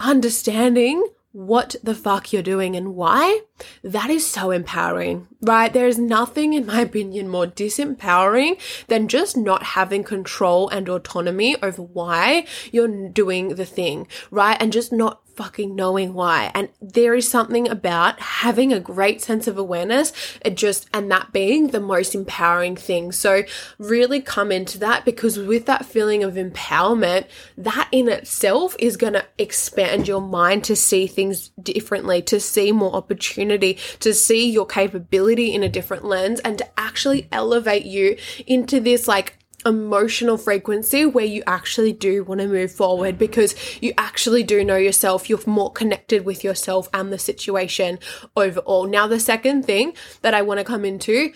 understanding 0.00 1.06
what 1.34 1.74
the 1.82 1.96
fuck 1.96 2.32
you're 2.32 2.42
doing 2.42 2.76
and 2.76 2.94
why, 2.94 3.40
that 3.82 4.08
is 4.08 4.24
so 4.24 4.52
empowering, 4.52 5.26
right? 5.42 5.72
There 5.72 5.88
is 5.88 5.98
nothing, 5.98 6.52
in 6.52 6.64
my 6.64 6.80
opinion, 6.82 7.28
more 7.28 7.46
disempowering 7.46 8.56
than 8.86 9.08
just 9.08 9.36
not 9.36 9.64
having 9.64 10.04
control 10.04 10.68
and 10.68 10.88
autonomy 10.88 11.60
over 11.60 11.82
why 11.82 12.46
you're 12.70 13.08
doing 13.08 13.56
the 13.56 13.64
thing, 13.64 14.06
right? 14.30 14.56
And 14.60 14.72
just 14.72 14.92
not 14.92 15.22
fucking 15.36 15.74
knowing 15.74 16.14
why. 16.14 16.50
And 16.54 16.68
there 16.80 17.14
is 17.14 17.28
something 17.28 17.68
about 17.68 18.20
having 18.20 18.72
a 18.72 18.80
great 18.80 19.20
sense 19.20 19.46
of 19.46 19.58
awareness, 19.58 20.12
it 20.44 20.56
just, 20.56 20.88
and 20.92 21.10
that 21.10 21.32
being 21.32 21.68
the 21.68 21.80
most 21.80 22.14
empowering 22.14 22.76
thing. 22.76 23.12
So 23.12 23.42
really 23.78 24.20
come 24.20 24.52
into 24.52 24.78
that 24.78 25.04
because 25.04 25.38
with 25.38 25.66
that 25.66 25.86
feeling 25.86 26.22
of 26.22 26.34
empowerment, 26.34 27.26
that 27.58 27.88
in 27.92 28.08
itself 28.08 28.76
is 28.78 28.96
going 28.96 29.14
to 29.14 29.24
expand 29.38 30.08
your 30.08 30.20
mind 30.20 30.64
to 30.64 30.76
see 30.76 31.06
things 31.06 31.48
differently, 31.60 32.22
to 32.22 32.40
see 32.40 32.72
more 32.72 32.94
opportunity, 32.94 33.78
to 34.00 34.14
see 34.14 34.50
your 34.50 34.66
capability 34.66 35.54
in 35.54 35.62
a 35.62 35.68
different 35.68 36.04
lens 36.04 36.40
and 36.40 36.58
to 36.58 36.80
actually 36.80 37.28
elevate 37.32 37.84
you 37.84 38.16
into 38.46 38.80
this 38.80 39.08
like 39.08 39.38
emotional 39.66 40.36
frequency 40.36 41.06
where 41.06 41.24
you 41.24 41.42
actually 41.46 41.92
do 41.92 42.24
want 42.24 42.40
to 42.40 42.46
move 42.46 42.72
forward 42.72 43.18
because 43.18 43.54
you 43.80 43.92
actually 43.98 44.42
do 44.42 44.64
know 44.64 44.76
yourself. 44.76 45.28
You're 45.28 45.40
more 45.46 45.72
connected 45.72 46.24
with 46.24 46.44
yourself 46.44 46.88
and 46.92 47.12
the 47.12 47.18
situation 47.18 47.98
overall. 48.36 48.86
Now, 48.86 49.06
the 49.06 49.20
second 49.20 49.64
thing 49.64 49.94
that 50.22 50.34
I 50.34 50.42
want 50.42 50.58
to 50.58 50.64
come 50.64 50.84
into 50.84 51.32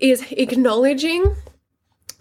is 0.00 0.24
acknowledging 0.32 1.36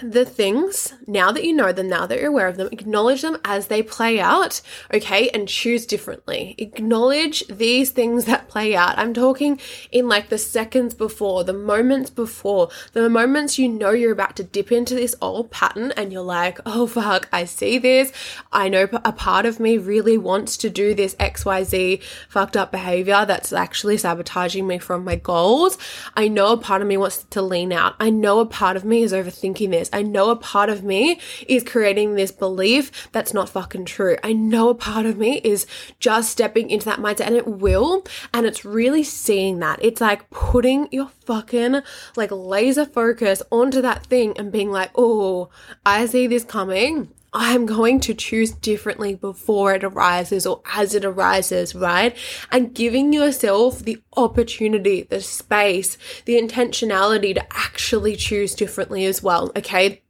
the 0.01 0.25
things, 0.25 0.94
now 1.08 1.32
that 1.32 1.44
you 1.44 1.53
know 1.53 1.72
them, 1.72 1.89
now 1.89 2.06
that 2.06 2.20
you're 2.20 2.29
aware 2.29 2.48
of 2.48 2.58
them, 2.58 2.70
acknowledge 2.72 3.22
them 3.22 3.38
as 3.44 3.68
they 3.68 3.84
play 3.84 4.20
out, 4.20 4.62
okay, 4.94 5.29
and 5.29 5.48
choose 5.48 5.86
differently. 5.86 6.56
Acknowledge 6.58 7.46
these 7.48 7.91
things 7.91 8.25
that 8.25 8.48
play 8.48 8.75
out. 8.75 8.98
I'm 8.98 9.13
talking 9.13 9.60
in 9.91 10.08
like 10.08 10.29
the 10.29 10.38
seconds 10.38 10.94
before, 10.94 11.44
the 11.44 11.53
moments 11.53 12.10
before, 12.10 12.70
the 12.94 13.10
moments 13.10 13.60
you 13.60 13.68
know 13.68 13.91
you're 13.91 14.12
about 14.12 14.36
to 14.38 14.44
dip 14.44 14.72
into 14.72 14.96
this 14.96 15.15
old 15.22 15.51
pattern 15.51 15.91
and 15.98 16.12
you're 16.12 16.22
like, 16.22 16.60
oh 16.65 16.88
fuck, 16.88 17.27
I 17.32 17.46
see 17.46 17.77
this. 17.77 18.12
I 18.51 18.70
know 18.70 18.88
a 19.06 19.12
part 19.12 19.46
of 19.46 19.60
me 19.60 19.77
really 19.77 20.18
wants 20.18 20.58
to 20.58 20.70
do 20.70 20.94
this 20.94 21.15
XYZ 21.15 22.01
fucked 22.29 22.58
up 22.58 22.72
behavior 22.72 23.25
that's 23.25 23.53
actually 23.53 23.98
sabotaging 23.98 24.65
me 24.65 24.77
from 24.77 25.03
my 25.03 25.15
goals. 25.15 25.77
I 26.15 26.27
know 26.27 26.53
a 26.53 26.58
part 26.58 26.82
of 26.82 26.88
me 26.88 26.98
wants 26.98 27.24
to 27.24 27.41
lean 27.41 27.72
out. 27.74 27.96
I 28.00 28.10
know 28.10 28.39
a 28.39 28.46
part 28.46 28.77
of 28.77 28.86
me 28.86 29.03
is 29.03 29.13
overthinking 29.13 29.72
this. 29.72 29.88
I 29.93 30.01
know 30.01 30.29
a 30.29 30.36
part 30.36 30.69
of 30.69 30.84
me 30.84 31.19
is 31.48 31.63
creating 31.63 32.15
this 32.15 32.31
belief 32.31 33.10
that's 33.12 33.34
not 33.34 33.50
fucking 33.50 33.86
true. 33.86 34.17
I 34.24 34.34
know 34.34 34.69
a 34.69 34.75
part 34.75 35.05
of 35.05 35.17
me 35.17 35.41
is 35.43 35.65
just 36.00 36.31
stepping 36.31 36.69
into 36.69 36.86
that 36.86 37.00
mindset 37.00 37.27
and 37.27 37.36
it 37.36 37.48
will. 37.48 38.05
And 38.34 38.46
it's 38.46 38.65
really 38.65 39.03
seeing 39.03 39.60
that. 39.60 39.79
It's 39.81 40.01
like 40.01 40.29
putting 40.29 40.88
your 40.91 41.10
fucking 41.25 41.81
like 42.15 42.31
laser 42.31 42.86
focus 42.86 43.41
onto 43.51 43.81
that 43.81 44.05
thing 44.05 44.38
and 44.38 44.51
being 44.51 44.72
like, 44.72 44.91
oh, 44.96 45.50
I 45.86 46.05
see 46.05 46.27
this 46.27 46.43
coming. 46.43 47.10
I'm 47.33 47.65
going 47.65 48.00
to 48.01 48.13
choose 48.13 48.51
differently 48.51 49.15
before 49.15 49.75
it 49.75 49.83
arises 49.83 50.48
or 50.48 50.62
as 50.74 50.95
it 50.95 51.05
arises, 51.05 51.75
right? 51.75 52.15
And 52.51 52.74
giving 52.74 53.13
yourself 53.13 53.79
the 53.79 54.01
opportunity, 54.17 55.03
the 55.03 55.21
space, 55.21 55.98
the 56.25 56.41
intentionality 56.41 57.36
to 57.36 57.45
actually 57.51 58.15
choose 58.15 58.55
differently 58.55 59.05
as 59.05 59.21
well, 59.21 59.51
okay? 59.55 60.01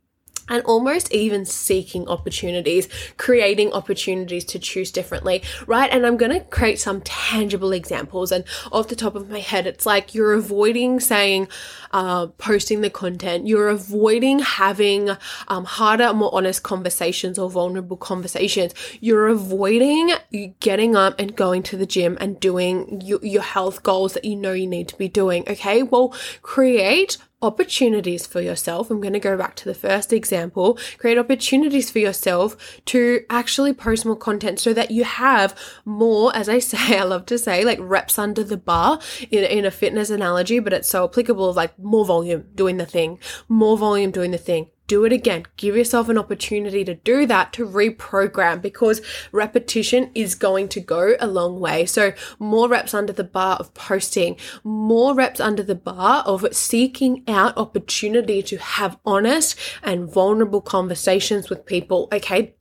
And 0.50 0.64
almost 0.64 1.12
even 1.14 1.46
seeking 1.46 2.08
opportunities, 2.08 2.88
creating 3.18 3.72
opportunities 3.72 4.44
to 4.46 4.60
choose 4.60 4.92
differently, 4.92 5.44
right? 5.68 5.90
And 5.92 6.06
I'm 6.06 6.18
going 6.18 6.32
to 6.32 6.42
create 6.42 6.80
some 6.80 7.02
tangible 7.02 7.72
examples. 7.72 8.32
And 8.32 8.44
off 8.72 8.88
the 8.88 8.96
top 8.96 9.16
of 9.16 9.30
my 9.30 9.40
head, 9.40 9.68
it's 9.68 9.86
like 9.86 10.14
you're 10.14 10.34
avoiding 10.34 11.00
saying, 11.00 11.48
uh, 11.92 12.28
posting 12.38 12.82
the 12.82 12.90
content, 12.90 13.48
you're 13.48 13.70
avoiding 13.70 14.40
having 14.40 15.10
um, 15.48 15.66
harder, 15.66 16.14
more 16.14 16.34
honest 16.34 16.64
conversations 16.64 17.40
or 17.40 17.50
vulnerable 17.50 17.98
conversations. 17.98 18.74
You're 19.00 19.28
avoiding 19.28 20.12
getting 20.60 20.96
up 20.96 21.20
and 21.20 21.36
going 21.36 21.64
to 21.64 21.78
the 21.78 21.86
gym 21.86 22.18
and 22.20 22.40
doing 22.40 23.02
your, 23.02 23.20
your 23.24 23.42
health 23.42 23.84
goals 23.84 24.14
that 24.14 24.26
you 24.26 24.36
know 24.36 24.54
you 24.54 24.68
need 24.68 24.88
to 24.90 24.98
be 24.98 25.08
doing. 25.08 25.44
Okay. 25.48 25.84
Well, 25.84 26.14
create 26.42 27.18
opportunities 27.42 28.28
for 28.28 28.42
yourself. 28.42 28.92
I'm 28.92 29.00
going 29.00 29.14
to 29.14 29.20
go 29.20 29.38
back 29.38 29.56
to 29.58 29.66
the 29.66 29.74
first 29.74 30.12
example. 30.12 30.78
Create 30.98 31.18
opportunities 31.18 31.90
for 31.90 32.00
yourself 32.00 32.58
to 32.86 33.24
actually 33.30 33.74
post 33.74 34.06
more 34.06 34.16
content 34.16 34.60
so 34.60 34.74
that 34.74 34.92
you 34.92 35.04
have 35.04 35.56
more, 35.86 36.36
as 36.36 36.50
I 36.50 36.60
say, 36.70 36.98
I 36.98 37.04
love 37.04 37.26
to 37.28 37.38
say, 37.38 37.64
like 37.64 37.80
reps 37.82 38.20
under 38.20 38.44
the 38.44 38.58
bar 38.58 39.00
in, 39.32 39.44
in 39.44 39.66
a 39.66 39.72
fitness 39.72 40.10
analogy, 40.10 40.60
but 40.60 40.74
it's 40.74 40.90
so 40.90 41.06
applicable 41.06 41.50
of 41.50 41.56
like 41.56 41.78
more 41.80 42.06
volume 42.06 42.46
doing 42.56 42.78
the 42.78 42.86
thing, 42.86 43.20
more 43.48 43.78
volume 43.78 44.12
doing 44.12 44.32
the 44.32 44.38
thing, 44.38 44.70
do 44.90 45.06
it 45.06 45.14
again. 45.14 45.46
Give 45.56 45.78
yourself 45.78 46.10
an 46.10 46.18
opportunity 46.18 46.84
to 46.84 46.96
do 46.96 47.26
that, 47.28 47.54
to 47.54 47.66
reprogram 47.66 48.62
because 48.62 49.02
repetition 49.32 50.10
is 50.14 50.36
going 50.36 50.68
to 50.70 50.82
go 50.82 51.16
a 51.20 51.28
long 51.28 51.60
way. 51.62 51.86
So 51.86 52.12
more 52.40 52.68
reps 52.68 52.94
under 52.94 53.14
the 53.14 53.24
bar 53.24 53.56
of 53.58 53.74
posting, 53.74 54.36
more 54.64 55.14
reps 55.14 55.40
under 55.40 55.64
the 55.64 55.76
bar 55.76 56.24
of 56.26 56.46
seeking 56.52 57.24
out 57.28 57.56
opportunity 57.56 58.42
to 58.44 58.58
have 58.58 58.98
honest 59.06 59.58
and 59.84 60.12
vulnerable 60.12 60.62
conversations 60.62 61.50
with 61.50 61.66
people. 61.66 62.10
Okay 62.12 62.56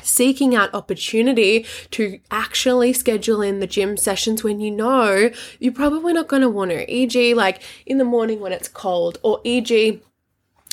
seeking 0.00 0.54
out 0.54 0.72
opportunity 0.74 1.66
to 1.90 2.20
actually 2.30 2.92
schedule 2.92 3.42
in 3.42 3.58
the 3.58 3.66
gym 3.66 3.96
sessions 3.96 4.44
when 4.44 4.60
you 4.60 4.70
know 4.70 5.28
you're 5.58 5.72
probably 5.72 6.12
not 6.12 6.28
going 6.28 6.42
to 6.42 6.48
want 6.48 6.70
to, 6.70 6.88
e.g., 6.94 7.34
like 7.34 7.60
in 7.84 7.98
the 7.98 8.04
morning 8.04 8.38
when 8.38 8.52
it's 8.52 8.68
cold, 8.68 9.18
or 9.24 9.40
e.g., 9.42 10.00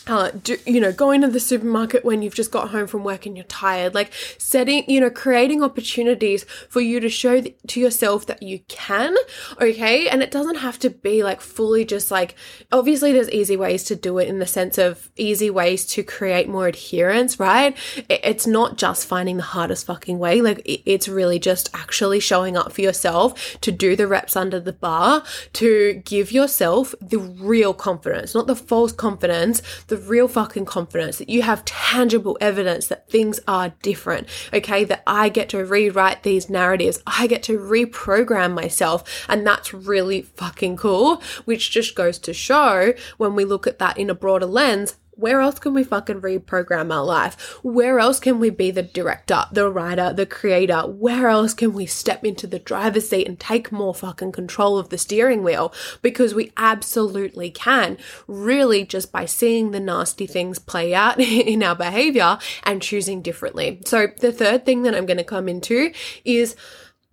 uh, 0.08 0.32
do, 0.32 0.58
you 0.66 0.80
know, 0.80 0.92
going 0.92 1.22
to 1.22 1.28
the 1.28 1.40
supermarket 1.40 2.06
when 2.06 2.22
you've 2.22 2.36
just 2.36 2.52
got 2.52 2.70
home 2.70 2.88
from 2.88 3.04
work 3.04 3.26
and 3.26 3.36
you're 3.36 3.46
tired, 3.46 3.96
like 3.96 4.14
setting, 4.38 4.84
you 4.88 5.00
know, 5.00 5.10
creating 5.10 5.64
opportunities 5.64 6.44
for 6.70 6.80
you 6.80 7.00
to 7.00 7.10
show 7.10 7.42
th- 7.42 7.56
to 7.68 7.80
yourself 7.80 8.26
that 8.28 8.44
you 8.44 8.60
can, 8.68 9.16
okay? 9.60 10.08
And 10.08 10.22
it 10.22 10.32
doesn't 10.32 10.58
have 10.58 10.78
to 10.80 10.90
be 10.90 11.24
like 11.24 11.42
fully 11.42 11.86
just 11.86 12.12
like, 12.12 12.36
obviously, 12.72 13.14
there's 13.14 13.32
easy 13.32 13.58
ways 13.58 13.84
to 13.86 13.96
do 13.96 14.20
it 14.20 14.28
in 14.28 14.40
the 14.40 14.46
sense 14.46 14.78
of 14.78 15.10
easy 15.16 15.50
ways 15.50 15.86
to 15.88 16.04
create 16.04 16.48
more 16.48 16.68
adherence, 16.68 17.40
right? 17.40 17.76
It, 17.98 18.20
it's 18.24 18.46
not 18.46 18.78
just 18.78 19.08
finding 19.08 19.38
the 19.38 19.44
hardest 19.44 19.88
fucking 19.88 20.20
way, 20.20 20.42
like, 20.42 20.60
it, 20.60 20.82
it's 20.86 21.08
really 21.08 21.40
just 21.40 21.70
actually 21.74 22.20
showing 22.20 22.56
up 22.56 22.74
for 22.74 22.82
yourself 22.82 23.60
to 23.62 23.72
do 23.72 23.96
the 23.96 24.08
reps 24.08 24.36
under 24.36 24.60
the 24.60 24.74
bar, 24.74 25.24
to 25.54 26.02
give 26.06 26.32
yourself 26.32 26.94
the 27.02 27.18
real 27.18 27.74
confidence, 27.74 28.36
not 28.36 28.46
the 28.46 28.56
false 28.56 28.92
confidence, 28.92 29.62
the 29.88 29.95
the 29.96 30.02
real 30.10 30.28
fucking 30.28 30.66
confidence 30.66 31.18
that 31.18 31.30
you 31.30 31.42
have 31.42 31.64
tangible 31.64 32.38
evidence 32.42 32.88
that 32.88 33.10
things 33.10 33.40
are 33.48 33.74
different. 33.82 34.28
Okay. 34.54 34.84
That 34.84 35.04
I 35.08 35.30
get 35.30 35.50
to 35.50 35.64
rewrite 35.64 36.24
these 36.24 36.50
narratives. 36.50 37.02
I 37.08 37.28
get 37.28 37.44
to 37.44 37.58
reprogram 37.58 38.54
myself. 38.54 39.26
And 39.30 39.46
that's 39.48 39.74
really 39.74 40.22
fucking 40.22 40.78
cool, 40.78 41.22
which 41.46 41.72
just 41.72 41.96
goes 41.96 42.20
to 42.20 42.34
show 42.34 42.94
when 43.18 43.36
we 43.36 43.46
look 43.46 43.68
at 43.68 43.80
that 43.80 43.98
in 43.98 44.10
a 44.10 44.16
broader 44.16 44.46
lens, 44.46 44.98
where 45.16 45.40
else 45.40 45.60
can 45.60 45.74
we 45.74 45.84
fucking 45.84 46.22
reprogram 46.22 46.94
our 46.94 47.04
life? 47.04 47.60
Where 47.64 48.00
else 48.00 48.20
can 48.20 48.40
we 48.40 48.50
be 48.50 48.72
the 48.72 48.84
director, 48.84 49.46
the 49.52 49.70
writer, 49.70 50.14
the 50.14 50.26
creator? 50.26 50.82
Where 50.82 51.30
else 51.30 51.54
can 51.54 51.74
we 51.74 51.86
step 51.86 52.26
into 52.26 52.48
the 52.48 52.60
driver's 52.60 53.10
seat 53.10 53.28
and 53.28 53.40
take 53.40 53.72
more 53.72 53.96
fucking 53.96 54.34
control 54.34 54.78
of 54.78 54.90
the 54.90 54.98
steering 54.98 55.44
wheel? 55.44 55.74
Because 56.02 56.34
we 56.34 56.52
absolutely 56.58 57.50
can, 57.50 57.98
really, 58.28 58.86
just 58.86 59.12
by 59.12 59.26
seeing 59.26 59.72
the 59.72 59.80
nasty 59.80 60.28
things 60.28 60.60
play 60.60 60.94
out 60.94 61.20
in 61.20 61.64
our 61.64 61.76
behavior 61.76 62.38
and 62.64 62.82
choosing 62.82 63.22
differently. 63.22 63.82
So, 63.86 64.08
the 64.20 64.32
third 64.32 64.66
thing 64.66 64.84
that 64.84 64.96
I'm 64.96 65.06
going 65.06 65.18
to 65.18 65.24
come 65.24 65.48
into 65.48 65.92
is 66.24 66.56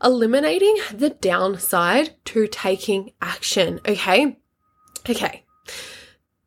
eliminating 0.02 0.76
the 0.92 1.10
downside 1.10 2.14
to 2.26 2.48
taking 2.48 3.12
action. 3.20 3.80
Okay. 3.86 4.36
Okay 5.08 5.41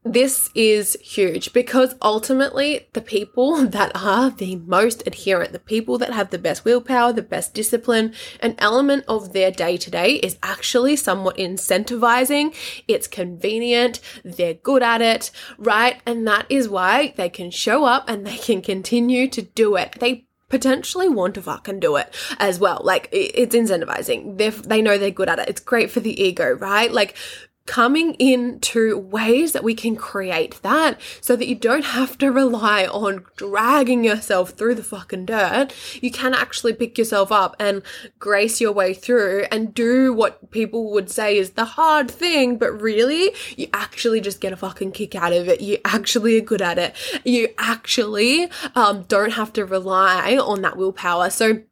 this 0.05 0.51
is 0.53 0.95
huge 1.01 1.51
because 1.51 1.95
ultimately 1.99 2.87
the 2.93 3.01
people 3.01 3.65
that 3.65 3.91
are 3.95 4.29
the 4.29 4.55
most 4.57 5.03
adherent, 5.07 5.51
the 5.51 5.59
people 5.59 5.97
that 5.97 6.13
have 6.13 6.29
the 6.29 6.37
best 6.37 6.63
willpower, 6.63 7.11
the 7.11 7.23
best 7.23 7.55
discipline, 7.55 8.13
an 8.39 8.55
element 8.59 9.03
of 9.07 9.33
their 9.33 9.49
day 9.49 9.77
to 9.77 9.89
day 9.89 10.13
is 10.13 10.37
actually 10.43 10.95
somewhat 10.95 11.37
incentivizing. 11.37 12.55
It's 12.87 13.07
convenient. 13.07 13.99
They're 14.23 14.53
good 14.53 14.83
at 14.83 15.01
it, 15.01 15.31
right? 15.57 15.99
And 16.05 16.27
that 16.27 16.45
is 16.49 16.69
why 16.69 17.15
they 17.17 17.29
can 17.29 17.49
show 17.49 17.85
up 17.85 18.07
and 18.07 18.27
they 18.27 18.37
can 18.37 18.61
continue 18.61 19.27
to 19.29 19.41
do 19.41 19.75
it. 19.75 19.97
They 19.99 20.27
potentially 20.49 21.09
want 21.09 21.33
to 21.33 21.41
fucking 21.41 21.79
do 21.79 21.95
it 21.95 22.13
as 22.37 22.59
well. 22.59 22.79
Like 22.83 23.09
it's 23.11 23.55
incentivizing. 23.55 24.37
They 24.37 24.49
they 24.49 24.81
know 24.83 24.99
they're 24.99 25.09
good 25.09 25.29
at 25.29 25.39
it. 25.39 25.49
It's 25.49 25.61
great 25.61 25.89
for 25.89 25.99
the 25.99 26.21
ego, 26.23 26.51
right? 26.51 26.91
Like 26.91 27.15
coming 27.65 28.13
into 28.15 28.97
ways 28.97 29.51
that 29.53 29.63
we 29.63 29.73
can 29.73 29.95
create 29.95 30.61
that 30.61 30.99
so 31.19 31.35
that 31.35 31.47
you 31.47 31.55
don't 31.55 31.83
have 31.85 32.17
to 32.17 32.31
rely 32.31 32.85
on 32.85 33.25
dragging 33.35 34.03
yourself 34.03 34.51
through 34.51 34.75
the 34.75 34.83
fucking 34.83 35.25
dirt. 35.25 35.73
You 36.01 36.11
can 36.11 36.33
actually 36.33 36.73
pick 36.73 36.97
yourself 36.97 37.31
up 37.31 37.55
and 37.59 37.81
grace 38.19 38.61
your 38.61 38.71
way 38.71 38.93
through 38.93 39.45
and 39.51 39.73
do 39.73 40.13
what 40.13 40.51
people 40.51 40.91
would 40.93 41.09
say 41.09 41.37
is 41.37 41.51
the 41.51 41.65
hard 41.65 42.09
thing, 42.09 42.57
but 42.57 42.71
really, 42.71 43.31
you 43.57 43.67
actually 43.73 44.21
just 44.21 44.41
get 44.41 44.53
a 44.53 44.57
fucking 44.57 44.91
kick 44.91 45.15
out 45.15 45.33
of 45.33 45.47
it. 45.47 45.61
You 45.61 45.79
actually 45.85 46.37
are 46.37 46.41
good 46.41 46.61
at 46.61 46.77
it. 46.77 46.95
You 47.23 47.49
actually 47.57 48.49
um, 48.75 49.03
don't 49.07 49.31
have 49.31 49.51
to 49.53 49.65
rely 49.65 50.37
on 50.37 50.61
that 50.61 50.77
willpower. 50.77 51.31
So, 51.31 51.63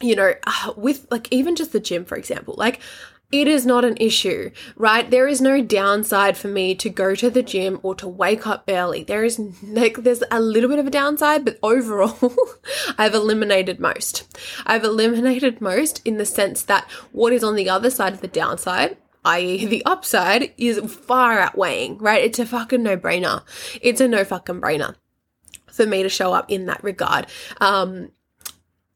you 0.00 0.16
know, 0.16 0.32
uh, 0.46 0.72
with 0.76 1.06
like 1.10 1.28
even 1.30 1.56
just 1.56 1.72
the 1.72 1.80
gym, 1.80 2.04
for 2.06 2.16
example, 2.16 2.54
like 2.56 2.80
it 3.40 3.48
is 3.48 3.66
not 3.66 3.84
an 3.84 3.96
issue, 3.98 4.50
right? 4.76 5.10
There 5.10 5.28
is 5.28 5.40
no 5.40 5.62
downside 5.62 6.36
for 6.36 6.48
me 6.48 6.74
to 6.76 6.88
go 6.88 7.14
to 7.14 7.30
the 7.30 7.42
gym 7.42 7.80
or 7.82 7.94
to 7.96 8.08
wake 8.08 8.46
up 8.46 8.64
early. 8.68 9.04
There 9.04 9.24
is 9.24 9.38
like, 9.62 9.98
there's 9.98 10.22
a 10.30 10.40
little 10.40 10.68
bit 10.68 10.78
of 10.78 10.86
a 10.86 10.90
downside, 10.90 11.44
but 11.44 11.58
overall, 11.62 12.34
I've 12.98 13.14
eliminated 13.14 13.80
most. 13.80 14.36
I've 14.66 14.84
eliminated 14.84 15.60
most 15.60 16.02
in 16.04 16.18
the 16.18 16.26
sense 16.26 16.62
that 16.62 16.84
what 17.12 17.32
is 17.32 17.44
on 17.44 17.56
the 17.56 17.68
other 17.68 17.90
side 17.90 18.12
of 18.12 18.20
the 18.20 18.28
downside 18.28 18.96
i.e., 19.26 19.66
the 19.66 19.84
upside, 19.84 20.52
is 20.56 20.78
far 20.78 21.40
outweighing, 21.40 21.98
right? 21.98 22.22
It's 22.22 22.38
a 22.38 22.46
fucking 22.46 22.82
no 22.82 22.96
brainer. 22.96 23.42
It's 23.82 24.00
a 24.00 24.08
no 24.08 24.24
fucking 24.24 24.60
brainer 24.60 24.94
for 25.70 25.84
me 25.84 26.02
to 26.02 26.08
show 26.08 26.32
up 26.32 26.50
in 26.50 26.66
that 26.66 26.82
regard. 26.82 27.26
Um, 27.60 28.12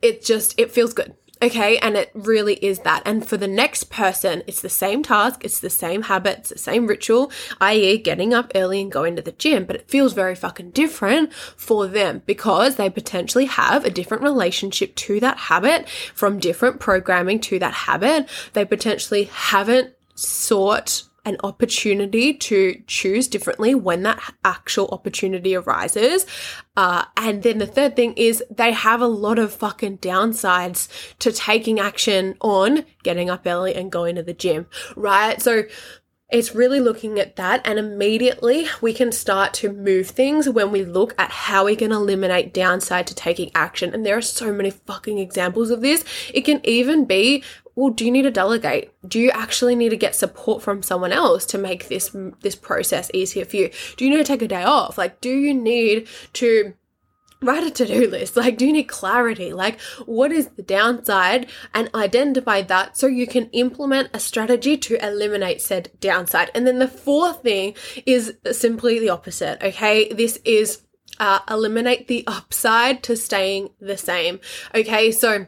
it 0.00 0.25
just, 0.25 0.59
it 0.59 0.70
feels 0.70 0.94
good. 0.94 1.14
Okay, 1.42 1.78
and 1.78 1.97
it 1.97 2.11
really 2.12 2.54
is 2.54 2.80
that. 2.80 3.02
And 3.06 3.26
for 3.26 3.38
the 3.38 3.49
next 3.49 3.85
person, 3.85 4.42
it's 4.47 4.61
the 4.61 4.68
same 4.68 5.02
task, 5.02 5.42
it's 5.42 5.61
the 5.61 5.70
same 5.70 6.02
habits, 6.02 6.50
the 6.50 6.59
same 6.59 6.87
ritual, 6.87 7.32
i.e., 7.62 7.97
getting 7.97 8.35
up 8.35 8.52
early 8.54 8.82
and 8.82 8.92
going 8.92 9.16
to 9.16 9.23
the 9.23 9.32
gym, 9.32 9.64
but 9.64 9.76
it 9.76 9.88
feels 9.88 10.12
very 10.12 10.35
fucking 10.35 10.70
different 10.73 11.32
for 11.32 11.87
them 11.87 12.23
because 12.26 12.76
they 12.76 12.90
potentially 12.90 13.47
have 13.47 13.87
a 13.87 13.90
different 13.90 14.23
relationship 14.23 14.94
to 14.97 15.18
that 15.20 15.38
habit 15.38 15.88
from 16.14 16.38
different 16.38 16.78
programming 16.78 17.40
to 17.40 17.59
that 17.59 17.73
habit. 17.73 18.28
They 18.52 18.66
potentially 18.66 19.25
haven't 19.32 19.94
sought 20.14 21.04
an 21.25 21.37
opportunity 21.43 22.35
to 22.35 22.83
choose 22.87 23.29
differently 23.29 23.75
when 23.75 24.03
that 24.03 24.35
actual 24.45 24.89
opportunity 24.93 25.55
arises. 25.55 26.27
Uh, 26.77 27.05
and 27.17 27.43
then 27.43 27.59
the 27.59 27.67
third 27.67 27.97
thing 27.97 28.15
is 28.15 28.43
they 28.50 28.73
have 28.73 29.00
a 29.00 29.07
lot 29.07 29.39
of 29.39 29.53
fucking 29.53 29.99
downsides 29.99 30.89
to 31.19 31.33
taking 31.33 31.79
action 31.79 32.37
on 32.41 32.85
getting 33.03 33.29
up 33.29 33.47
early 33.47 33.75
and 33.75 33.93
going 33.93 34.15
to 34.17 34.23
the 34.23 34.33
gym, 34.33 34.67
right? 34.97 35.41
So 35.43 35.65
it's 36.31 36.55
really 36.55 36.79
looking 36.79 37.19
at 37.19 37.37
that 37.37 37.61
and 37.65 37.79
immediately 37.79 38.67
we 38.81 38.93
can 38.93 39.11
start 39.11 39.53
to 39.53 39.73
move 39.73 40.09
things 40.09 40.49
when 40.49 40.71
we 40.71 40.85
look 40.85 41.15
at 41.19 41.31
how 41.31 41.65
we 41.65 41.75
can 41.75 41.91
eliminate 41.91 42.55
downside 42.55 43.07
to 43.09 43.15
taking 43.15 43.50
action. 43.55 43.93
And 43.93 44.07
there 44.07 44.17
are 44.17 44.23
so 44.23 44.53
many 44.53 44.71
fucking 44.71 45.19
examples 45.19 45.71
of 45.71 45.81
this. 45.81 46.05
It 46.33 46.43
can 46.43 46.61
even 46.65 47.05
be 47.05 47.43
well, 47.81 47.89
do 47.89 48.05
you 48.05 48.11
need 48.11 48.23
to 48.23 48.31
delegate? 48.31 48.93
Do 49.09 49.19
you 49.19 49.31
actually 49.31 49.75
need 49.75 49.89
to 49.89 49.97
get 49.97 50.15
support 50.15 50.63
from 50.63 50.83
someone 50.83 51.13
else 51.13 51.47
to 51.47 51.57
make 51.57 51.89
this 51.89 52.15
this 52.43 52.55
process 52.55 53.11
easier 53.15 53.47
for 53.47 53.57
you? 53.57 53.71
Do 53.97 54.05
you 54.05 54.11
need 54.11 54.19
to 54.19 54.25
take 54.25 54.43
a 54.43 54.49
day 54.49 54.65
off? 54.65 54.99
Like, 54.99 55.23
do 55.23 55.31
you 55.31 55.55
need 55.55 56.07
to 56.35 56.75
write 57.41 57.65
a 57.65 57.71
to-do 57.71 58.11
list? 58.11 58.37
Like, 58.37 58.59
do 58.59 58.67
you 58.67 58.73
need 58.75 58.85
clarity? 58.85 59.55
Like, 59.55 59.81
what 60.05 60.31
is 60.31 60.49
the 60.49 60.63
downside? 60.63 61.49
And 61.73 61.89
identify 61.95 62.61
that 62.61 62.99
so 62.99 63.07
you 63.07 63.27
can 63.27 63.47
implement 63.53 64.11
a 64.13 64.21
strategy 64.21 64.77
to 64.77 65.03
eliminate 65.03 65.63
said 65.63 65.91
downside. 66.01 66.51
And 66.55 66.67
then 66.67 66.81
the 66.81 66.87
fourth 66.87 67.43
thing 67.43 67.77
is 68.05 68.35
simply 68.53 68.99
the 68.99 69.09
opposite. 69.09 69.63
Okay. 69.63 70.13
This 70.13 70.39
is 70.45 70.83
uh, 71.19 71.39
eliminate 71.49 72.09
the 72.09 72.25
upside 72.27 73.03
to 73.05 73.17
staying 73.17 73.71
the 73.81 73.97
same. 73.97 74.39
Okay. 74.75 75.13
So, 75.13 75.47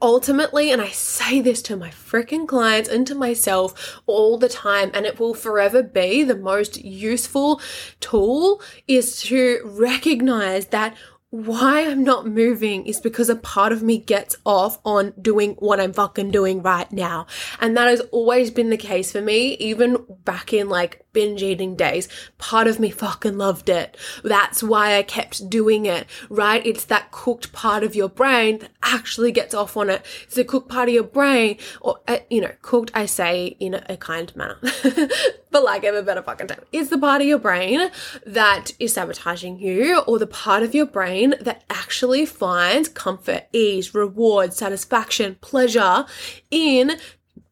ultimately, 0.00 0.70
and 0.70 0.80
I 0.82 0.88
say 0.88 1.40
this 1.40 1.62
to 1.62 1.76
my 1.76 1.90
freaking 1.90 2.46
clients 2.46 2.88
and 2.88 3.06
to 3.06 3.14
myself 3.14 4.00
all 4.06 4.38
the 4.38 4.48
time, 4.48 4.90
and 4.94 5.06
it 5.06 5.18
will 5.18 5.34
forever 5.34 5.82
be 5.82 6.22
the 6.22 6.36
most 6.36 6.82
useful 6.84 7.60
tool 8.00 8.60
is 8.86 9.20
to 9.22 9.60
recognize 9.64 10.66
that 10.66 10.96
why 11.44 11.86
I'm 11.86 12.02
not 12.02 12.26
moving 12.26 12.86
is 12.86 13.00
because 13.00 13.28
a 13.28 13.36
part 13.36 13.72
of 13.72 13.82
me 13.82 13.98
gets 13.98 14.36
off 14.46 14.78
on 14.84 15.12
doing 15.20 15.52
what 15.58 15.80
I'm 15.80 15.92
fucking 15.92 16.30
doing 16.30 16.62
right 16.62 16.90
now. 16.90 17.26
And 17.60 17.76
that 17.76 17.88
has 17.88 18.00
always 18.12 18.50
been 18.50 18.70
the 18.70 18.76
case 18.76 19.12
for 19.12 19.20
me, 19.20 19.54
even 19.54 19.98
back 20.24 20.52
in 20.52 20.68
like 20.68 21.04
binge 21.12 21.42
eating 21.42 21.76
days. 21.76 22.08
Part 22.38 22.66
of 22.66 22.78
me 22.78 22.90
fucking 22.90 23.36
loved 23.36 23.68
it. 23.68 23.96
That's 24.22 24.62
why 24.62 24.96
I 24.96 25.02
kept 25.02 25.50
doing 25.50 25.86
it, 25.86 26.06
right? 26.28 26.64
It's 26.64 26.84
that 26.84 27.10
cooked 27.10 27.52
part 27.52 27.84
of 27.84 27.94
your 27.94 28.08
brain 28.08 28.58
that 28.58 28.70
actually 28.82 29.32
gets 29.32 29.54
off 29.54 29.76
on 29.76 29.90
it. 29.90 30.04
It's 30.24 30.36
the 30.36 30.44
cooked 30.44 30.68
part 30.68 30.88
of 30.88 30.94
your 30.94 31.04
brain, 31.04 31.58
or, 31.80 32.00
uh, 32.08 32.18
you 32.30 32.40
know, 32.40 32.52
cooked, 32.62 32.90
I 32.94 33.06
say 33.06 33.56
in 33.58 33.74
a, 33.74 33.84
a 33.88 33.96
kind 33.96 34.34
manner, 34.36 34.58
like 35.64 35.82
I 35.82 35.86
have 35.86 35.94
a 35.94 36.02
better 36.02 36.22
fucking 36.22 36.48
time. 36.48 36.60
Is 36.72 36.88
the 36.90 36.98
part 36.98 37.20
of 37.20 37.26
your 37.26 37.38
brain 37.38 37.90
that 38.26 38.72
is 38.78 38.94
sabotaging 38.94 39.58
you, 39.58 40.00
or 40.00 40.18
the 40.18 40.26
part 40.26 40.62
of 40.62 40.74
your 40.74 40.86
brain 40.86 41.34
that 41.40 41.64
actually 41.70 42.26
finds 42.26 42.88
comfort, 42.88 43.46
ease, 43.52 43.94
reward, 43.94 44.52
satisfaction, 44.52 45.36
pleasure 45.40 46.06
in 46.50 46.98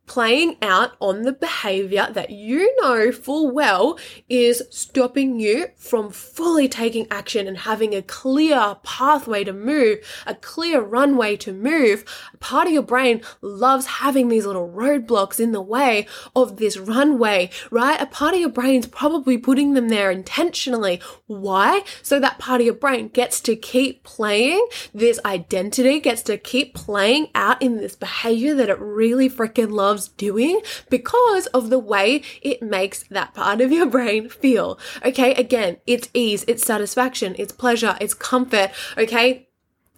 playing 0.06 0.56
out 0.60 0.92
on 1.00 1.22
the 1.22 1.32
behavior 1.32 2.08
that 2.12 2.30
you 2.30 2.74
know 2.80 3.10
full 3.10 3.50
well 3.50 3.98
is 4.28 4.62
stopping 4.70 5.40
you 5.40 5.68
from 5.76 6.10
fully 6.10 6.68
taking 6.68 7.06
action 7.10 7.46
and 7.46 7.58
having 7.58 7.94
a 7.94 8.02
clear 8.02 8.76
pathway 8.82 9.44
to 9.44 9.52
move, 9.52 9.98
a 10.26 10.34
clear 10.34 10.80
runway 10.80 11.36
to 11.36 11.52
move. 11.52 12.04
A 12.32 12.36
part 12.36 12.66
of 12.66 12.72
your 12.72 12.82
brain 12.82 13.22
loves 13.40 13.86
having 13.86 14.28
these 14.28 14.46
little 14.46 14.68
roadblocks 14.68 15.40
in 15.40 15.52
the 15.52 15.62
way 15.62 16.06
of 16.36 16.56
this 16.56 16.76
runway, 16.76 17.50
right? 17.70 18.00
A 18.00 18.06
part 18.06 18.34
of 18.34 18.40
your 18.40 18.50
brain's 18.50 18.86
probably 18.86 19.38
putting 19.38 19.74
them 19.74 19.88
there 19.88 20.10
intentionally. 20.10 21.00
Why? 21.26 21.82
So 22.02 22.20
that 22.20 22.38
part 22.38 22.60
of 22.60 22.66
your 22.66 22.74
brain 22.74 23.08
gets 23.08 23.40
to 23.42 23.56
keep 23.56 24.04
playing 24.04 24.66
this 24.92 25.18
identity, 25.24 26.00
gets 26.00 26.22
to 26.22 26.36
keep 26.36 26.74
playing 26.74 27.28
out 27.34 27.62
in 27.62 27.78
this 27.78 27.96
behavior 27.96 28.54
that 28.54 28.68
it 28.68 28.78
really 28.78 29.30
freaking 29.30 29.70
loves 29.70 29.93
loves 29.94 30.08
doing 30.08 30.60
because 30.90 31.46
of 31.48 31.70
the 31.70 31.78
way 31.78 32.22
it 32.42 32.60
makes 32.62 33.04
that 33.04 33.32
part 33.32 33.60
of 33.60 33.70
your 33.70 33.86
brain 33.86 34.28
feel. 34.28 34.78
Okay, 35.04 35.34
again, 35.34 35.76
it's 35.86 36.08
ease, 36.12 36.44
it's 36.48 36.66
satisfaction, 36.66 37.36
it's 37.38 37.52
pleasure, 37.52 37.96
it's 38.00 38.14
comfort. 38.14 38.70
Okay, 38.98 39.48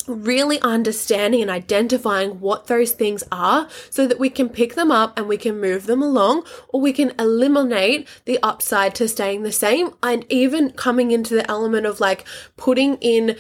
really 0.07 0.61
understanding 0.61 1.43
and 1.43 1.51
identifying 1.51 2.39
what 2.39 2.67
those 2.69 2.93
things 2.93 3.25
are 3.33 3.69
so 3.91 4.07
that 4.07 4.21
we 4.21 4.31
can 4.31 4.49
pick 4.49 4.75
them 4.75 4.93
up 4.93 5.19
and 5.19 5.27
we 5.27 5.37
can 5.37 5.61
move 5.61 5.87
them 5.87 6.01
along 6.01 6.45
or 6.69 6.81
we 6.81 6.93
can 6.93 7.13
eliminate 7.19 8.07
the 8.25 8.39
upside 8.41 8.95
to 8.95 9.09
staying 9.09 9.43
the 9.43 9.51
same 9.51 9.91
and 10.05 10.25
even 10.29 10.71
coming 10.71 11.11
into 11.11 11.35
the 11.35 11.51
element 11.51 11.87
of 11.87 11.99
like 11.99 12.25
putting 12.57 12.97
in 12.99 13.37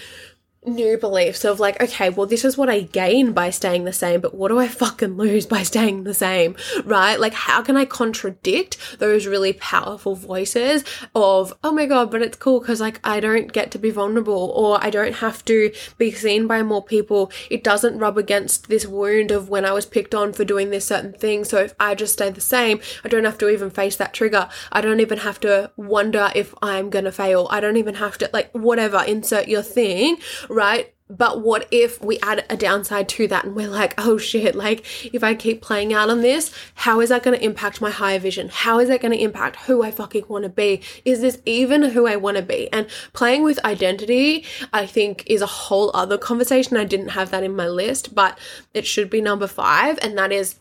new 0.66 0.98
beliefs 0.98 1.44
of 1.44 1.60
like, 1.60 1.80
okay, 1.80 2.10
well, 2.10 2.26
this 2.26 2.44
is 2.44 2.56
what 2.58 2.68
I 2.68 2.80
gain 2.80 3.32
by 3.32 3.50
staying 3.50 3.84
the 3.84 3.92
same, 3.92 4.20
but 4.20 4.34
what 4.34 4.48
do 4.48 4.58
I 4.58 4.68
fucking 4.68 5.16
lose 5.16 5.46
by 5.46 5.62
staying 5.62 6.04
the 6.04 6.14
same, 6.14 6.56
right? 6.84 7.18
Like, 7.18 7.34
how 7.34 7.62
can 7.62 7.76
I 7.76 7.84
contradict 7.84 8.98
those 8.98 9.26
really 9.26 9.52
powerful 9.52 10.14
voices 10.14 10.84
of, 11.14 11.54
oh 11.62 11.72
my 11.72 11.86
God, 11.86 12.10
but 12.10 12.22
it's 12.22 12.36
cool 12.36 12.60
because 12.60 12.80
like 12.80 13.00
I 13.04 13.20
don't 13.20 13.52
get 13.52 13.70
to 13.72 13.78
be 13.78 13.90
vulnerable 13.90 14.52
or 14.54 14.82
I 14.82 14.90
don't 14.90 15.14
have 15.16 15.44
to 15.46 15.72
be 15.98 16.10
seen 16.10 16.46
by 16.46 16.62
more 16.62 16.82
people. 16.82 17.30
It 17.50 17.62
doesn't 17.62 17.98
rub 17.98 18.18
against 18.18 18.68
this 18.68 18.86
wound 18.86 19.30
of 19.30 19.48
when 19.48 19.64
I 19.64 19.72
was 19.72 19.86
picked 19.86 20.14
on 20.14 20.32
for 20.32 20.44
doing 20.44 20.70
this 20.70 20.86
certain 20.86 21.12
thing. 21.12 21.44
So 21.44 21.58
if 21.58 21.74
I 21.78 21.94
just 21.94 22.14
stay 22.14 22.30
the 22.30 22.40
same, 22.40 22.80
I 23.04 23.08
don't 23.08 23.24
have 23.24 23.38
to 23.38 23.48
even 23.48 23.70
face 23.70 23.96
that 23.96 24.14
trigger. 24.14 24.48
I 24.72 24.80
don't 24.80 25.00
even 25.00 25.18
have 25.18 25.40
to 25.40 25.70
wonder 25.76 26.30
if 26.34 26.54
I'm 26.62 26.90
gonna 26.90 27.12
fail. 27.12 27.46
I 27.50 27.60
don't 27.60 27.76
even 27.76 27.96
have 27.96 28.18
to, 28.18 28.30
like, 28.32 28.50
whatever, 28.52 29.02
insert 29.06 29.48
your 29.48 29.62
thing 29.62 30.18
right? 30.56 30.92
But 31.08 31.42
what 31.42 31.68
if 31.70 32.02
we 32.02 32.18
add 32.18 32.44
a 32.50 32.56
downside 32.56 33.08
to 33.10 33.28
that 33.28 33.44
and 33.44 33.54
we're 33.54 33.68
like, 33.68 33.94
oh 33.96 34.18
shit, 34.18 34.56
like 34.56 34.84
if 35.14 35.22
I 35.22 35.36
keep 35.36 35.62
playing 35.62 35.92
out 35.94 36.10
on 36.10 36.20
this, 36.20 36.52
how 36.74 37.00
is 37.00 37.10
that 37.10 37.22
going 37.22 37.38
to 37.38 37.44
impact 37.44 37.80
my 37.80 37.90
higher 37.90 38.18
vision? 38.18 38.48
How 38.48 38.80
is 38.80 38.88
that 38.88 39.00
going 39.00 39.12
to 39.12 39.22
impact 39.22 39.54
who 39.66 39.84
I 39.84 39.92
fucking 39.92 40.24
want 40.26 40.42
to 40.42 40.48
be? 40.48 40.80
Is 41.04 41.20
this 41.20 41.40
even 41.44 41.82
who 41.90 42.08
I 42.08 42.16
want 42.16 42.38
to 42.38 42.42
be? 42.42 42.68
And 42.72 42.88
playing 43.12 43.44
with 43.44 43.64
identity, 43.64 44.44
I 44.72 44.86
think 44.86 45.22
is 45.26 45.42
a 45.42 45.46
whole 45.46 45.92
other 45.94 46.18
conversation. 46.18 46.76
I 46.76 46.84
didn't 46.84 47.10
have 47.10 47.30
that 47.30 47.44
in 47.44 47.54
my 47.54 47.68
list, 47.68 48.12
but 48.12 48.36
it 48.74 48.84
should 48.84 49.08
be 49.08 49.20
number 49.20 49.46
five. 49.46 50.00
And 50.02 50.18
that 50.18 50.32
is 50.32 50.58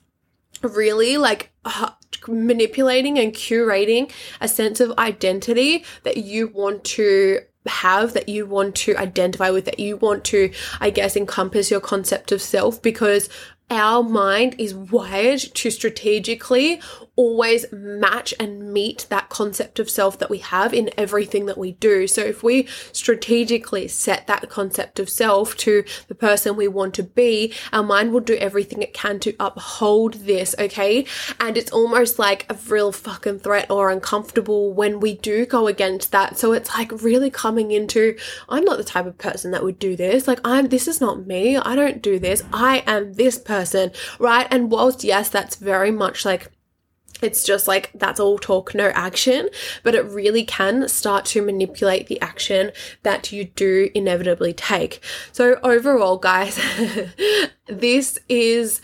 really 0.62 1.18
like 1.18 1.52
uh, 1.64 1.90
manipulating 2.28 3.18
and 3.18 3.34
curating 3.34 4.12
a 4.40 4.48
sense 4.48 4.80
of 4.80 4.94
identity 5.00 5.84
that 6.04 6.18
you 6.18 6.48
want 6.48 6.84
to 6.84 7.40
have 7.66 8.14
that 8.14 8.30
you 8.30 8.46
want 8.46 8.76
to 8.76 8.96
identify 8.98 9.50
with, 9.50 9.66
that 9.66 9.80
you 9.80 9.98
want 9.98 10.24
to, 10.26 10.52
I 10.80 10.90
guess, 10.90 11.16
encompass 11.16 11.72
your 11.72 11.80
concept 11.80 12.32
of 12.32 12.42
self 12.42 12.82
because 12.82 13.30
our 13.70 14.04
mind 14.04 14.56
is 14.60 14.76
wired 14.76 15.40
to 15.40 15.72
strategically 15.72 16.80
always 17.16 17.66
match 17.72 18.34
and 18.40 18.74
meet 18.74 19.06
that 19.10 19.30
concept 19.30 19.80
of 19.80 19.90
self 19.90 20.20
that 20.20 20.30
we 20.30 20.40
have 20.40 20.74
in 20.74 20.90
everything 20.98 21.46
that 21.46 21.58
we 21.58 21.74
do. 21.74 22.08
So 22.08 22.22
if 22.22 22.44
we 22.44 22.68
strategically 22.92 23.88
set 23.88 24.28
that 24.28 24.50
concept 24.50 25.00
of 25.00 25.10
self 25.10 25.56
to 25.58 25.84
the 26.08 26.16
person 26.16 26.56
we 26.56 26.68
want 26.68 26.94
to 26.96 27.04
be, 27.04 27.54
our 27.72 27.84
mind 27.84 28.12
will 28.12 28.20
do 28.20 28.36
everything 28.36 28.82
it 28.82 28.94
can 28.94 29.20
to 29.22 29.36
uphold 29.40 30.16
this, 30.16 30.56
okay? 30.60 31.06
And 31.40 31.58
it's 31.58 31.72
almost 31.72 32.20
like 32.20 32.46
a 32.50 32.58
real 32.68 32.92
fucking 32.92 33.40
threat 33.40 33.70
or 33.72 33.90
uncomfortable 33.90 34.74
when 34.74 35.00
we 35.00 35.16
do 35.16 35.46
go 35.46 35.68
against 35.68 36.12
that. 36.12 36.38
So 36.38 36.54
it's 36.54 36.74
like 36.76 36.92
really 37.02 37.30
coming 37.30 37.72
into, 37.72 38.18
I'm 38.50 38.66
not 38.66 38.78
the 38.78 38.84
type 38.84 39.06
of 39.06 39.18
person 39.18 39.52
that 39.52 39.64
would 39.64 39.80
do 39.80 39.96
this. 39.96 40.28
Like 40.28 40.40
I'm, 40.44 40.68
this 40.68 40.88
is 40.88 41.00
not 41.00 41.26
me. 41.26 41.58
I 41.58 41.76
don't 41.76 42.02
do 42.02 42.20
this. 42.20 42.44
I 42.52 42.84
am 42.86 43.14
this 43.14 43.38
person, 43.38 43.92
right? 44.20 44.48
And 44.52 44.72
whilst 44.72 45.04
yes, 45.04 45.30
that's 45.30 45.56
very 45.56 45.92
much 45.92 46.26
like 46.26 46.52
it's 47.22 47.44
just 47.44 47.68
like 47.68 47.92
that's 47.96 48.20
all 48.20 48.38
talk, 48.38 48.76
no 48.76 48.90
action, 48.90 49.50
but 49.84 49.96
it 49.96 50.06
really 50.06 50.44
can 50.44 50.88
start 50.88 51.26
to 51.26 51.42
manipulate 51.42 52.08
the 52.08 52.20
action 52.22 52.72
that 53.04 53.32
you 53.32 53.46
do 53.46 53.90
inevitably 53.96 54.54
take. 54.54 55.02
So, 55.32 55.60
overall, 55.64 56.18
guys, 56.18 56.60
this 57.68 58.20
is 58.28 58.82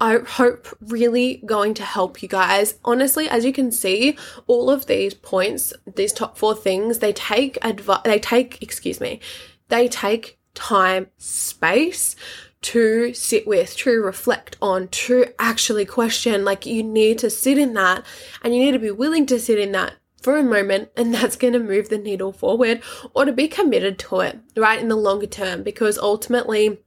I 0.00 0.18
hope 0.18 0.66
really 0.80 1.42
going 1.44 1.74
to 1.74 1.82
help 1.82 2.22
you 2.22 2.28
guys. 2.28 2.78
Honestly, 2.84 3.28
as 3.28 3.44
you 3.44 3.52
can 3.52 3.70
see, 3.70 4.16
all 4.46 4.70
of 4.70 4.86
these 4.86 5.12
points, 5.12 5.74
these 5.94 6.12
top 6.12 6.38
four 6.38 6.54
things, 6.54 7.00
they 7.00 7.12
take 7.12 7.58
advice, 7.62 8.00
they 8.04 8.18
take, 8.18 8.62
excuse 8.62 8.98
me, 8.98 9.20
they 9.68 9.88
take 9.88 10.38
time, 10.54 11.08
space 11.18 12.16
to 12.62 13.14
sit 13.14 13.46
with, 13.46 13.76
to 13.78 14.02
reflect 14.02 14.56
on, 14.60 14.88
to 14.88 15.26
actually 15.38 15.84
question. 15.84 16.44
Like 16.44 16.66
you 16.66 16.82
need 16.82 17.18
to 17.18 17.30
sit 17.30 17.58
in 17.58 17.74
that 17.74 18.04
and 18.42 18.54
you 18.54 18.62
need 18.64 18.72
to 18.72 18.78
be 18.78 18.90
willing 18.90 19.26
to 19.26 19.40
sit 19.40 19.58
in 19.58 19.72
that 19.72 19.94
for 20.20 20.36
a 20.36 20.42
moment 20.42 20.90
and 20.96 21.14
that's 21.14 21.36
going 21.36 21.54
to 21.54 21.58
move 21.58 21.88
the 21.88 21.98
needle 21.98 22.32
forward 22.32 22.82
or 23.14 23.24
to 23.24 23.32
be 23.32 23.48
committed 23.48 23.98
to 24.00 24.20
it, 24.20 24.38
right, 24.56 24.80
in 24.80 24.88
the 24.88 24.96
longer 24.96 25.26
term 25.26 25.62
because 25.62 25.98
ultimately 25.98 26.78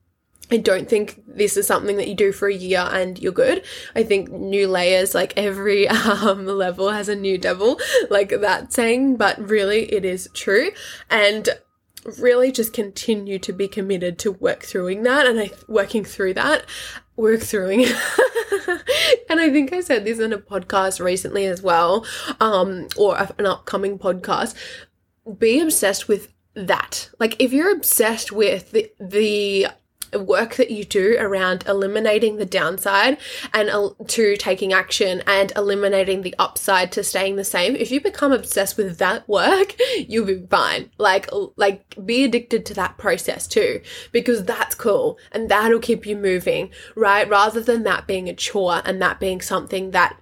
I 0.51 0.57
don't 0.57 0.89
think 0.89 1.23
this 1.25 1.57
is 1.57 1.65
something 1.65 1.97
that 1.97 2.07
you 2.07 2.15
do 2.15 2.31
for 2.31 2.47
a 2.47 2.53
year 2.53 2.87
and 2.91 3.17
you're 3.17 3.31
good. 3.31 3.63
I 3.95 4.03
think 4.03 4.29
new 4.29 4.67
layers, 4.67 5.15
like 5.15 5.33
every 5.37 5.87
um, 5.89 6.45
level 6.45 6.91
has 6.91 7.09
a 7.09 7.15
new 7.15 7.37
devil, 7.37 7.79
like 8.09 8.29
that 8.29 8.73
saying, 8.73 9.15
but 9.15 9.39
really 9.39 9.91
it 9.91 10.05
is 10.05 10.29
true. 10.33 10.71
And 11.09 11.49
really 12.19 12.51
just 12.51 12.73
continue 12.73 13.39
to 13.39 13.53
be 13.53 13.67
committed 13.67 14.19
to 14.19 14.31
work 14.31 14.63
throughing 14.63 15.03
that 15.03 15.25
and 15.25 15.39
I 15.39 15.51
working 15.67 16.03
through 16.03 16.33
that 16.35 16.65
work 17.15 17.41
throughing 17.41 17.85
and 19.29 19.39
I 19.39 19.49
think 19.49 19.71
I 19.71 19.81
said 19.81 20.05
this 20.05 20.19
in 20.19 20.33
a 20.33 20.37
podcast 20.37 21.03
recently 21.03 21.45
as 21.45 21.61
well 21.61 22.05
um 22.39 22.87
or 22.97 23.17
an 23.37 23.45
upcoming 23.45 23.97
podcast. 23.97 24.55
Be 25.37 25.59
obsessed 25.59 26.07
with 26.07 26.33
that. 26.55 27.09
Like 27.19 27.35
if 27.39 27.53
you're 27.53 27.71
obsessed 27.71 28.31
with 28.31 28.71
the 28.71 28.91
the 28.99 29.67
work 30.19 30.55
that 30.55 30.71
you 30.71 30.83
do 30.83 31.17
around 31.19 31.63
eliminating 31.67 32.37
the 32.37 32.45
downside 32.45 33.17
and 33.53 33.69
uh, 33.69 33.89
to 34.07 34.35
taking 34.37 34.73
action 34.73 35.23
and 35.27 35.51
eliminating 35.55 36.21
the 36.21 36.35
upside 36.39 36.91
to 36.93 37.03
staying 37.03 37.35
the 37.35 37.43
same. 37.43 37.75
If 37.75 37.91
you 37.91 38.01
become 38.01 38.31
obsessed 38.31 38.77
with 38.77 38.97
that 38.97 39.27
work 39.27 39.75
you'll 39.97 40.25
be 40.25 40.45
fine. 40.49 40.91
Like 40.97 41.29
like 41.55 41.95
be 42.05 42.23
addicted 42.23 42.65
to 42.67 42.73
that 42.75 42.97
process 42.97 43.47
too 43.47 43.81
because 44.11 44.43
that's 44.43 44.75
cool 44.75 45.17
and 45.31 45.49
that'll 45.49 45.79
keep 45.79 46.05
you 46.05 46.15
moving 46.15 46.71
right? 46.95 47.27
Rather 47.29 47.61
than 47.61 47.83
that 47.83 48.07
being 48.07 48.29
a 48.29 48.33
chore 48.33 48.81
and 48.85 49.01
that 49.01 49.19
being 49.19 49.41
something 49.41 49.91
that 49.91 50.17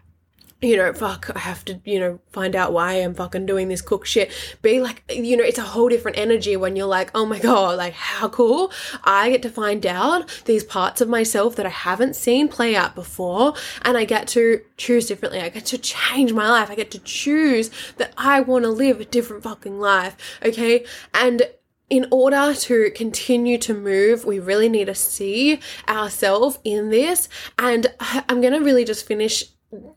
you 0.61 0.77
know, 0.77 0.93
fuck, 0.93 1.31
I 1.35 1.39
have 1.39 1.65
to, 1.65 1.81
you 1.85 1.99
know, 1.99 2.19
find 2.31 2.55
out 2.55 2.71
why 2.71 2.93
I'm 2.93 3.15
fucking 3.15 3.47
doing 3.47 3.67
this 3.67 3.81
cook 3.81 4.05
shit. 4.05 4.31
Be 4.61 4.79
like, 4.79 5.03
you 5.09 5.35
know, 5.35 5.43
it's 5.43 5.57
a 5.57 5.63
whole 5.63 5.89
different 5.89 6.19
energy 6.19 6.55
when 6.55 6.75
you're 6.75 6.85
like, 6.85 7.09
oh 7.15 7.25
my 7.25 7.39
God, 7.39 7.77
like 7.77 7.93
how 7.93 8.29
cool. 8.29 8.71
I 9.03 9.31
get 9.31 9.41
to 9.41 9.49
find 9.49 9.83
out 9.87 10.43
these 10.45 10.63
parts 10.63 11.01
of 11.01 11.09
myself 11.09 11.55
that 11.55 11.65
I 11.65 11.69
haven't 11.69 12.15
seen 12.15 12.47
play 12.47 12.75
out 12.75 12.93
before. 12.93 13.55
And 13.81 13.97
I 13.97 14.05
get 14.05 14.27
to 14.29 14.61
choose 14.77 15.07
differently. 15.07 15.41
I 15.41 15.49
get 15.49 15.65
to 15.67 15.79
change 15.79 16.31
my 16.31 16.47
life. 16.47 16.69
I 16.69 16.75
get 16.75 16.91
to 16.91 16.99
choose 16.99 17.71
that 17.97 18.13
I 18.15 18.41
want 18.41 18.63
to 18.65 18.69
live 18.69 19.01
a 19.01 19.05
different 19.05 19.41
fucking 19.41 19.79
life. 19.79 20.15
Okay. 20.45 20.85
And 21.11 21.41
in 21.89 22.07
order 22.11 22.53
to 22.53 22.91
continue 22.91 23.57
to 23.57 23.73
move, 23.73 24.25
we 24.25 24.39
really 24.39 24.69
need 24.69 24.85
to 24.85 24.95
see 24.95 25.59
ourselves 25.89 26.59
in 26.63 26.91
this. 26.91 27.27
And 27.57 27.87
I'm 27.99 28.41
going 28.41 28.53
to 28.53 28.61
really 28.61 28.85
just 28.85 29.07
finish 29.07 29.43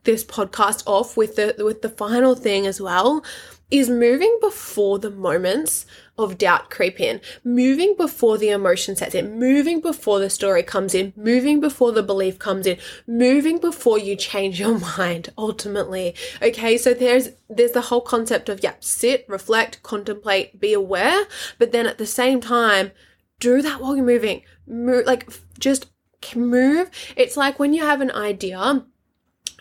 this 0.03 0.23
podcast 0.23 0.83
off 0.85 1.17
with 1.17 1.35
the 1.35 1.55
with 1.59 1.81
the 1.81 1.89
final 1.89 2.35
thing 2.35 2.65
as 2.65 2.79
well 2.79 3.23
is 3.71 3.89
moving 3.89 4.37
before 4.41 4.99
the 4.99 5.09
moments 5.09 5.85
of 6.17 6.37
doubt 6.37 6.69
creep 6.69 6.99
in, 6.99 7.19
moving 7.43 7.95
before 7.97 8.37
the 8.37 8.49
emotion 8.49 8.95
sets 8.95 9.15
in, 9.15 9.39
moving 9.39 9.81
before 9.81 10.19
the 10.19 10.29
story 10.29 10.61
comes 10.61 10.93
in, 10.93 11.11
moving 11.15 11.59
before 11.59 11.91
the 11.91 12.03
belief 12.03 12.37
comes 12.37 12.67
in, 12.67 12.77
moving 13.07 13.57
before 13.57 13.97
you 13.97 14.15
change 14.15 14.59
your 14.59 14.79
mind 14.97 15.29
ultimately. 15.37 16.15
Okay, 16.41 16.77
so 16.77 16.93
there's 16.93 17.29
there's 17.49 17.71
the 17.71 17.81
whole 17.81 18.01
concept 18.01 18.49
of 18.49 18.63
yeah, 18.63 18.75
sit, 18.79 19.25
reflect, 19.27 19.81
contemplate, 19.83 20.59
be 20.59 20.73
aware, 20.73 21.25
but 21.57 21.71
then 21.71 21.87
at 21.87 21.97
the 21.97 22.05
same 22.05 22.39
time, 22.39 22.91
do 23.39 23.61
that 23.61 23.81
while 23.81 23.95
you're 23.95 24.05
moving. 24.05 24.43
Move 24.67 25.05
like 25.05 25.29
just 25.59 25.87
move. 26.35 26.89
It's 27.15 27.35
like 27.35 27.59
when 27.59 27.73
you 27.73 27.81
have 27.81 28.01
an 28.01 28.11
idea 28.11 28.85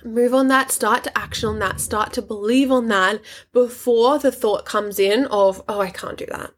move 0.04 0.34
on 0.34 0.48
that, 0.48 0.70
start 0.70 1.04
to 1.04 1.18
action 1.18 1.48
on 1.48 1.58
that, 1.60 1.80
start 1.80 2.12
to 2.14 2.22
believe 2.22 2.70
on 2.70 2.88
that 2.88 3.20
before 3.52 4.18
the 4.18 4.32
thought 4.32 4.64
comes 4.64 4.98
in 4.98 5.26
of, 5.26 5.62
oh, 5.68 5.80
I 5.80 5.90
can't 5.90 6.18
do 6.18 6.26
that 6.26 6.52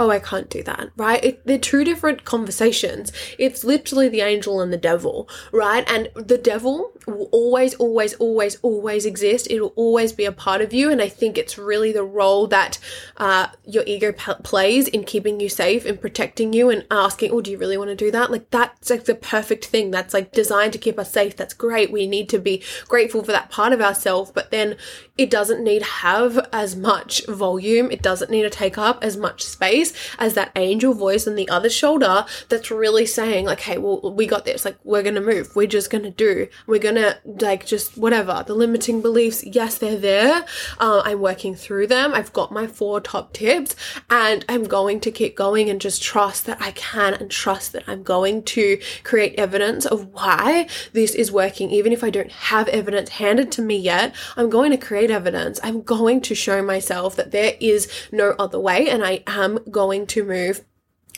oh, 0.00 0.10
I 0.10 0.18
can't 0.18 0.48
do 0.48 0.62
that, 0.62 0.88
right? 0.96 1.22
It, 1.22 1.46
they're 1.46 1.58
two 1.58 1.84
different 1.84 2.24
conversations. 2.24 3.12
It's 3.38 3.64
literally 3.64 4.08
the 4.08 4.22
angel 4.22 4.62
and 4.62 4.72
the 4.72 4.78
devil, 4.78 5.28
right? 5.52 5.84
And 5.88 6.08
the 6.14 6.38
devil 6.38 6.92
will 7.06 7.28
always, 7.32 7.74
always, 7.74 8.14
always, 8.14 8.56
always 8.62 9.04
exist. 9.04 9.46
It 9.50 9.60
will 9.60 9.74
always 9.76 10.14
be 10.14 10.24
a 10.24 10.32
part 10.32 10.62
of 10.62 10.72
you. 10.72 10.90
And 10.90 11.02
I 11.02 11.08
think 11.08 11.36
it's 11.36 11.58
really 11.58 11.92
the 11.92 12.02
role 12.02 12.46
that 12.46 12.78
uh, 13.18 13.48
your 13.66 13.84
ego 13.86 14.12
p- 14.12 14.32
plays 14.42 14.88
in 14.88 15.04
keeping 15.04 15.38
you 15.38 15.50
safe 15.50 15.84
and 15.84 16.00
protecting 16.00 16.54
you 16.54 16.70
and 16.70 16.86
asking, 16.90 17.30
oh, 17.32 17.42
do 17.42 17.50
you 17.50 17.58
really 17.58 17.76
want 17.76 17.90
to 17.90 17.96
do 17.96 18.10
that? 18.10 18.30
Like, 18.30 18.48
that's 18.50 18.88
like 18.88 19.04
the 19.04 19.14
perfect 19.14 19.66
thing. 19.66 19.90
That's 19.90 20.14
like 20.14 20.32
designed 20.32 20.72
to 20.72 20.78
keep 20.78 20.98
us 20.98 21.12
safe. 21.12 21.36
That's 21.36 21.52
great. 21.52 21.92
We 21.92 22.06
need 22.06 22.30
to 22.30 22.38
be 22.38 22.62
grateful 22.88 23.22
for 23.22 23.32
that 23.32 23.50
part 23.50 23.74
of 23.74 23.82
ourselves. 23.82 24.30
But 24.30 24.50
then 24.50 24.78
it 25.18 25.28
doesn't 25.28 25.62
need 25.62 25.82
have 25.82 26.48
as 26.54 26.74
much 26.74 27.26
volume. 27.26 27.90
It 27.90 28.00
doesn't 28.00 28.30
need 28.30 28.42
to 28.42 28.50
take 28.50 28.78
up 28.78 29.04
as 29.04 29.18
much 29.18 29.42
space 29.42 29.89
as 30.18 30.34
that 30.34 30.52
angel 30.56 30.94
voice 30.94 31.26
on 31.26 31.34
the 31.34 31.48
other 31.48 31.70
shoulder 31.70 32.24
that's 32.48 32.70
really 32.70 33.06
saying 33.06 33.44
like, 33.44 33.60
hey, 33.60 33.78
well, 33.78 34.12
we 34.12 34.26
got 34.26 34.44
this. 34.44 34.64
Like, 34.64 34.78
we're 34.84 35.02
going 35.02 35.14
to 35.14 35.20
move. 35.20 35.54
We're 35.54 35.66
just 35.66 35.90
going 35.90 36.04
to 36.04 36.10
do. 36.10 36.48
We're 36.66 36.80
going 36.80 36.96
to 36.96 37.18
like 37.24 37.66
just 37.66 37.96
whatever. 37.96 38.44
The 38.46 38.54
limiting 38.54 39.00
beliefs, 39.00 39.44
yes, 39.44 39.78
they're 39.78 39.96
there. 39.96 40.44
Uh, 40.78 41.02
I'm 41.04 41.20
working 41.20 41.54
through 41.54 41.88
them. 41.88 42.14
I've 42.14 42.32
got 42.32 42.52
my 42.52 42.66
four 42.66 43.00
top 43.00 43.32
tips 43.32 43.76
and 44.08 44.44
I'm 44.48 44.64
going 44.64 45.00
to 45.00 45.10
keep 45.10 45.36
going 45.36 45.70
and 45.70 45.80
just 45.80 46.02
trust 46.02 46.46
that 46.46 46.60
I 46.60 46.72
can 46.72 47.14
and 47.14 47.30
trust 47.30 47.72
that 47.72 47.84
I'm 47.86 48.02
going 48.02 48.42
to 48.44 48.80
create 49.04 49.34
evidence 49.38 49.86
of 49.86 50.12
why 50.12 50.68
this 50.92 51.14
is 51.14 51.32
working. 51.32 51.70
Even 51.70 51.92
if 51.92 52.02
I 52.04 52.10
don't 52.10 52.32
have 52.32 52.68
evidence 52.68 53.10
handed 53.10 53.52
to 53.52 53.62
me 53.62 53.76
yet, 53.76 54.14
I'm 54.36 54.50
going 54.50 54.70
to 54.70 54.76
create 54.76 55.10
evidence. 55.10 55.60
I'm 55.62 55.82
going 55.82 56.20
to 56.22 56.34
show 56.34 56.62
myself 56.62 57.16
that 57.16 57.30
there 57.30 57.54
is 57.60 57.90
no 58.12 58.34
other 58.38 58.58
way 58.58 58.88
and 58.88 59.04
I 59.04 59.22
am 59.26 59.58
going 59.80 60.06
to 60.06 60.22
move 60.22 60.62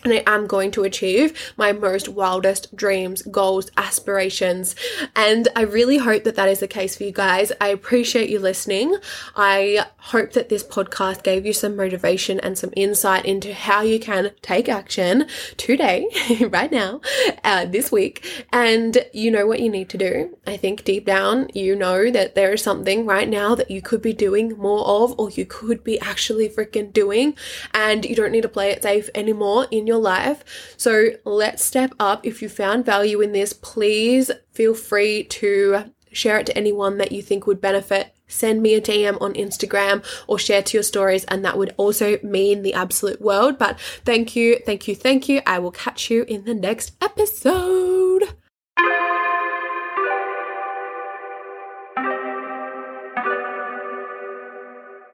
and 0.05 0.13
I 0.13 0.23
am 0.27 0.47
going 0.47 0.71
to 0.73 0.85
achieve 0.85 1.53
my 1.57 1.73
most 1.73 2.09
wildest 2.09 2.75
dreams, 2.75 3.23
goals, 3.23 3.71
aspirations. 3.77 4.75
And 5.15 5.49
I 5.55 5.63
really 5.63 5.99
hope 5.99 6.25
that 6.25 6.37
that 6.37 6.49
is 6.49 6.61
the 6.61 6.69
case 6.69 6.97
for 6.97 7.05
you 7.05 7.13
guys. 7.13 7.53
I 7.61 7.69
appreciate 7.69 8.29
you 8.29 8.39
listening. 8.39 8.97
I 9.37 9.87
hope 9.99 10.33
that 10.33 10.49
this 10.49 10.65
podcast 10.65 11.23
gave 11.23 11.47
you 11.47 11.53
some 11.53 11.77
motivation 11.77 12.41
and 12.41 12.59
some 12.59 12.71
insight 12.77 13.25
into 13.25 13.55
how 13.55 13.83
you 13.83 14.01
can 14.01 14.33
take 14.43 14.69
action 14.69 15.27
today, 15.57 16.09
right 16.49 16.73
now, 16.73 17.01
uh, 17.45 17.65
this 17.67 17.93
week. 17.93 18.47
And 18.53 19.05
you 19.13 19.31
know 19.31 19.47
what 19.47 19.61
you 19.61 19.71
need 19.71 19.89
to 19.91 19.99
do. 19.99 20.37
I 20.47 20.57
think 20.57 20.85
deep 20.85 21.07
down, 21.07 21.49
you 21.55 21.77
know 21.77 22.11
that 22.11 22.35
there 22.35 22.53
is 22.53 22.63
something 22.63 23.07
right 23.07 23.29
now 23.29 23.55
that 23.55 23.71
you 23.71 23.81
could 23.81 24.03
be 24.03 24.13
doing 24.13 24.57
more 24.59 24.85
of, 24.85 25.19
or 25.19 25.31
you 25.31 25.47
could 25.47 25.85
be 25.85 26.01
actually 26.01 26.49
freaking 26.49 26.93
doing. 26.93 27.37
And 27.73 28.05
you 28.05 28.17
don't 28.17 28.33
need 28.33 28.43
to 28.43 28.49
play 28.49 28.71
it 28.71 28.83
safe 28.83 29.09
anymore 29.15 29.67
in 29.71 29.87
your 29.87 29.92
your 29.93 30.01
life. 30.01 30.43
So 30.77 31.11
let's 31.25 31.65
step 31.65 31.95
up. 32.01 32.27
If 32.27 32.43
you 32.43 32.49
found 32.49 32.85
value 32.85 33.21
in 33.21 33.33
this, 33.33 33.53
please 33.53 34.31
feel 34.53 34.75
free 34.75 35.25
to 35.25 35.93
share 36.13 36.39
it 36.39 36.47
to 36.47 36.57
anyone 36.57 36.99
that 36.99 37.13
you 37.13 37.23
think 37.23 37.47
would 37.47 37.61
benefit. 37.61 38.15
Send 38.27 38.63
me 38.63 38.75
a 38.75 38.81
DM 38.81 39.21
on 39.21 39.35
Instagram 39.35 40.05
or 40.27 40.39
share 40.39 40.63
to 40.63 40.77
your 40.79 40.83
stories, 40.83 41.25
and 41.25 41.45
that 41.45 41.59
would 41.59 41.75
also 41.77 42.19
mean 42.23 42.63
the 42.63 42.75
absolute 42.75 43.21
world. 43.21 43.59
But 43.59 43.79
thank 44.05 44.35
you, 44.35 44.59
thank 44.65 44.89
you, 44.89 44.95
thank 44.95 45.29
you. 45.29 45.43
I 45.47 45.59
will 45.59 45.71
catch 45.71 46.11
you 46.11 46.23
in 46.23 46.45
the 46.45 46.55
next 46.55 46.93
episode. 47.03 48.42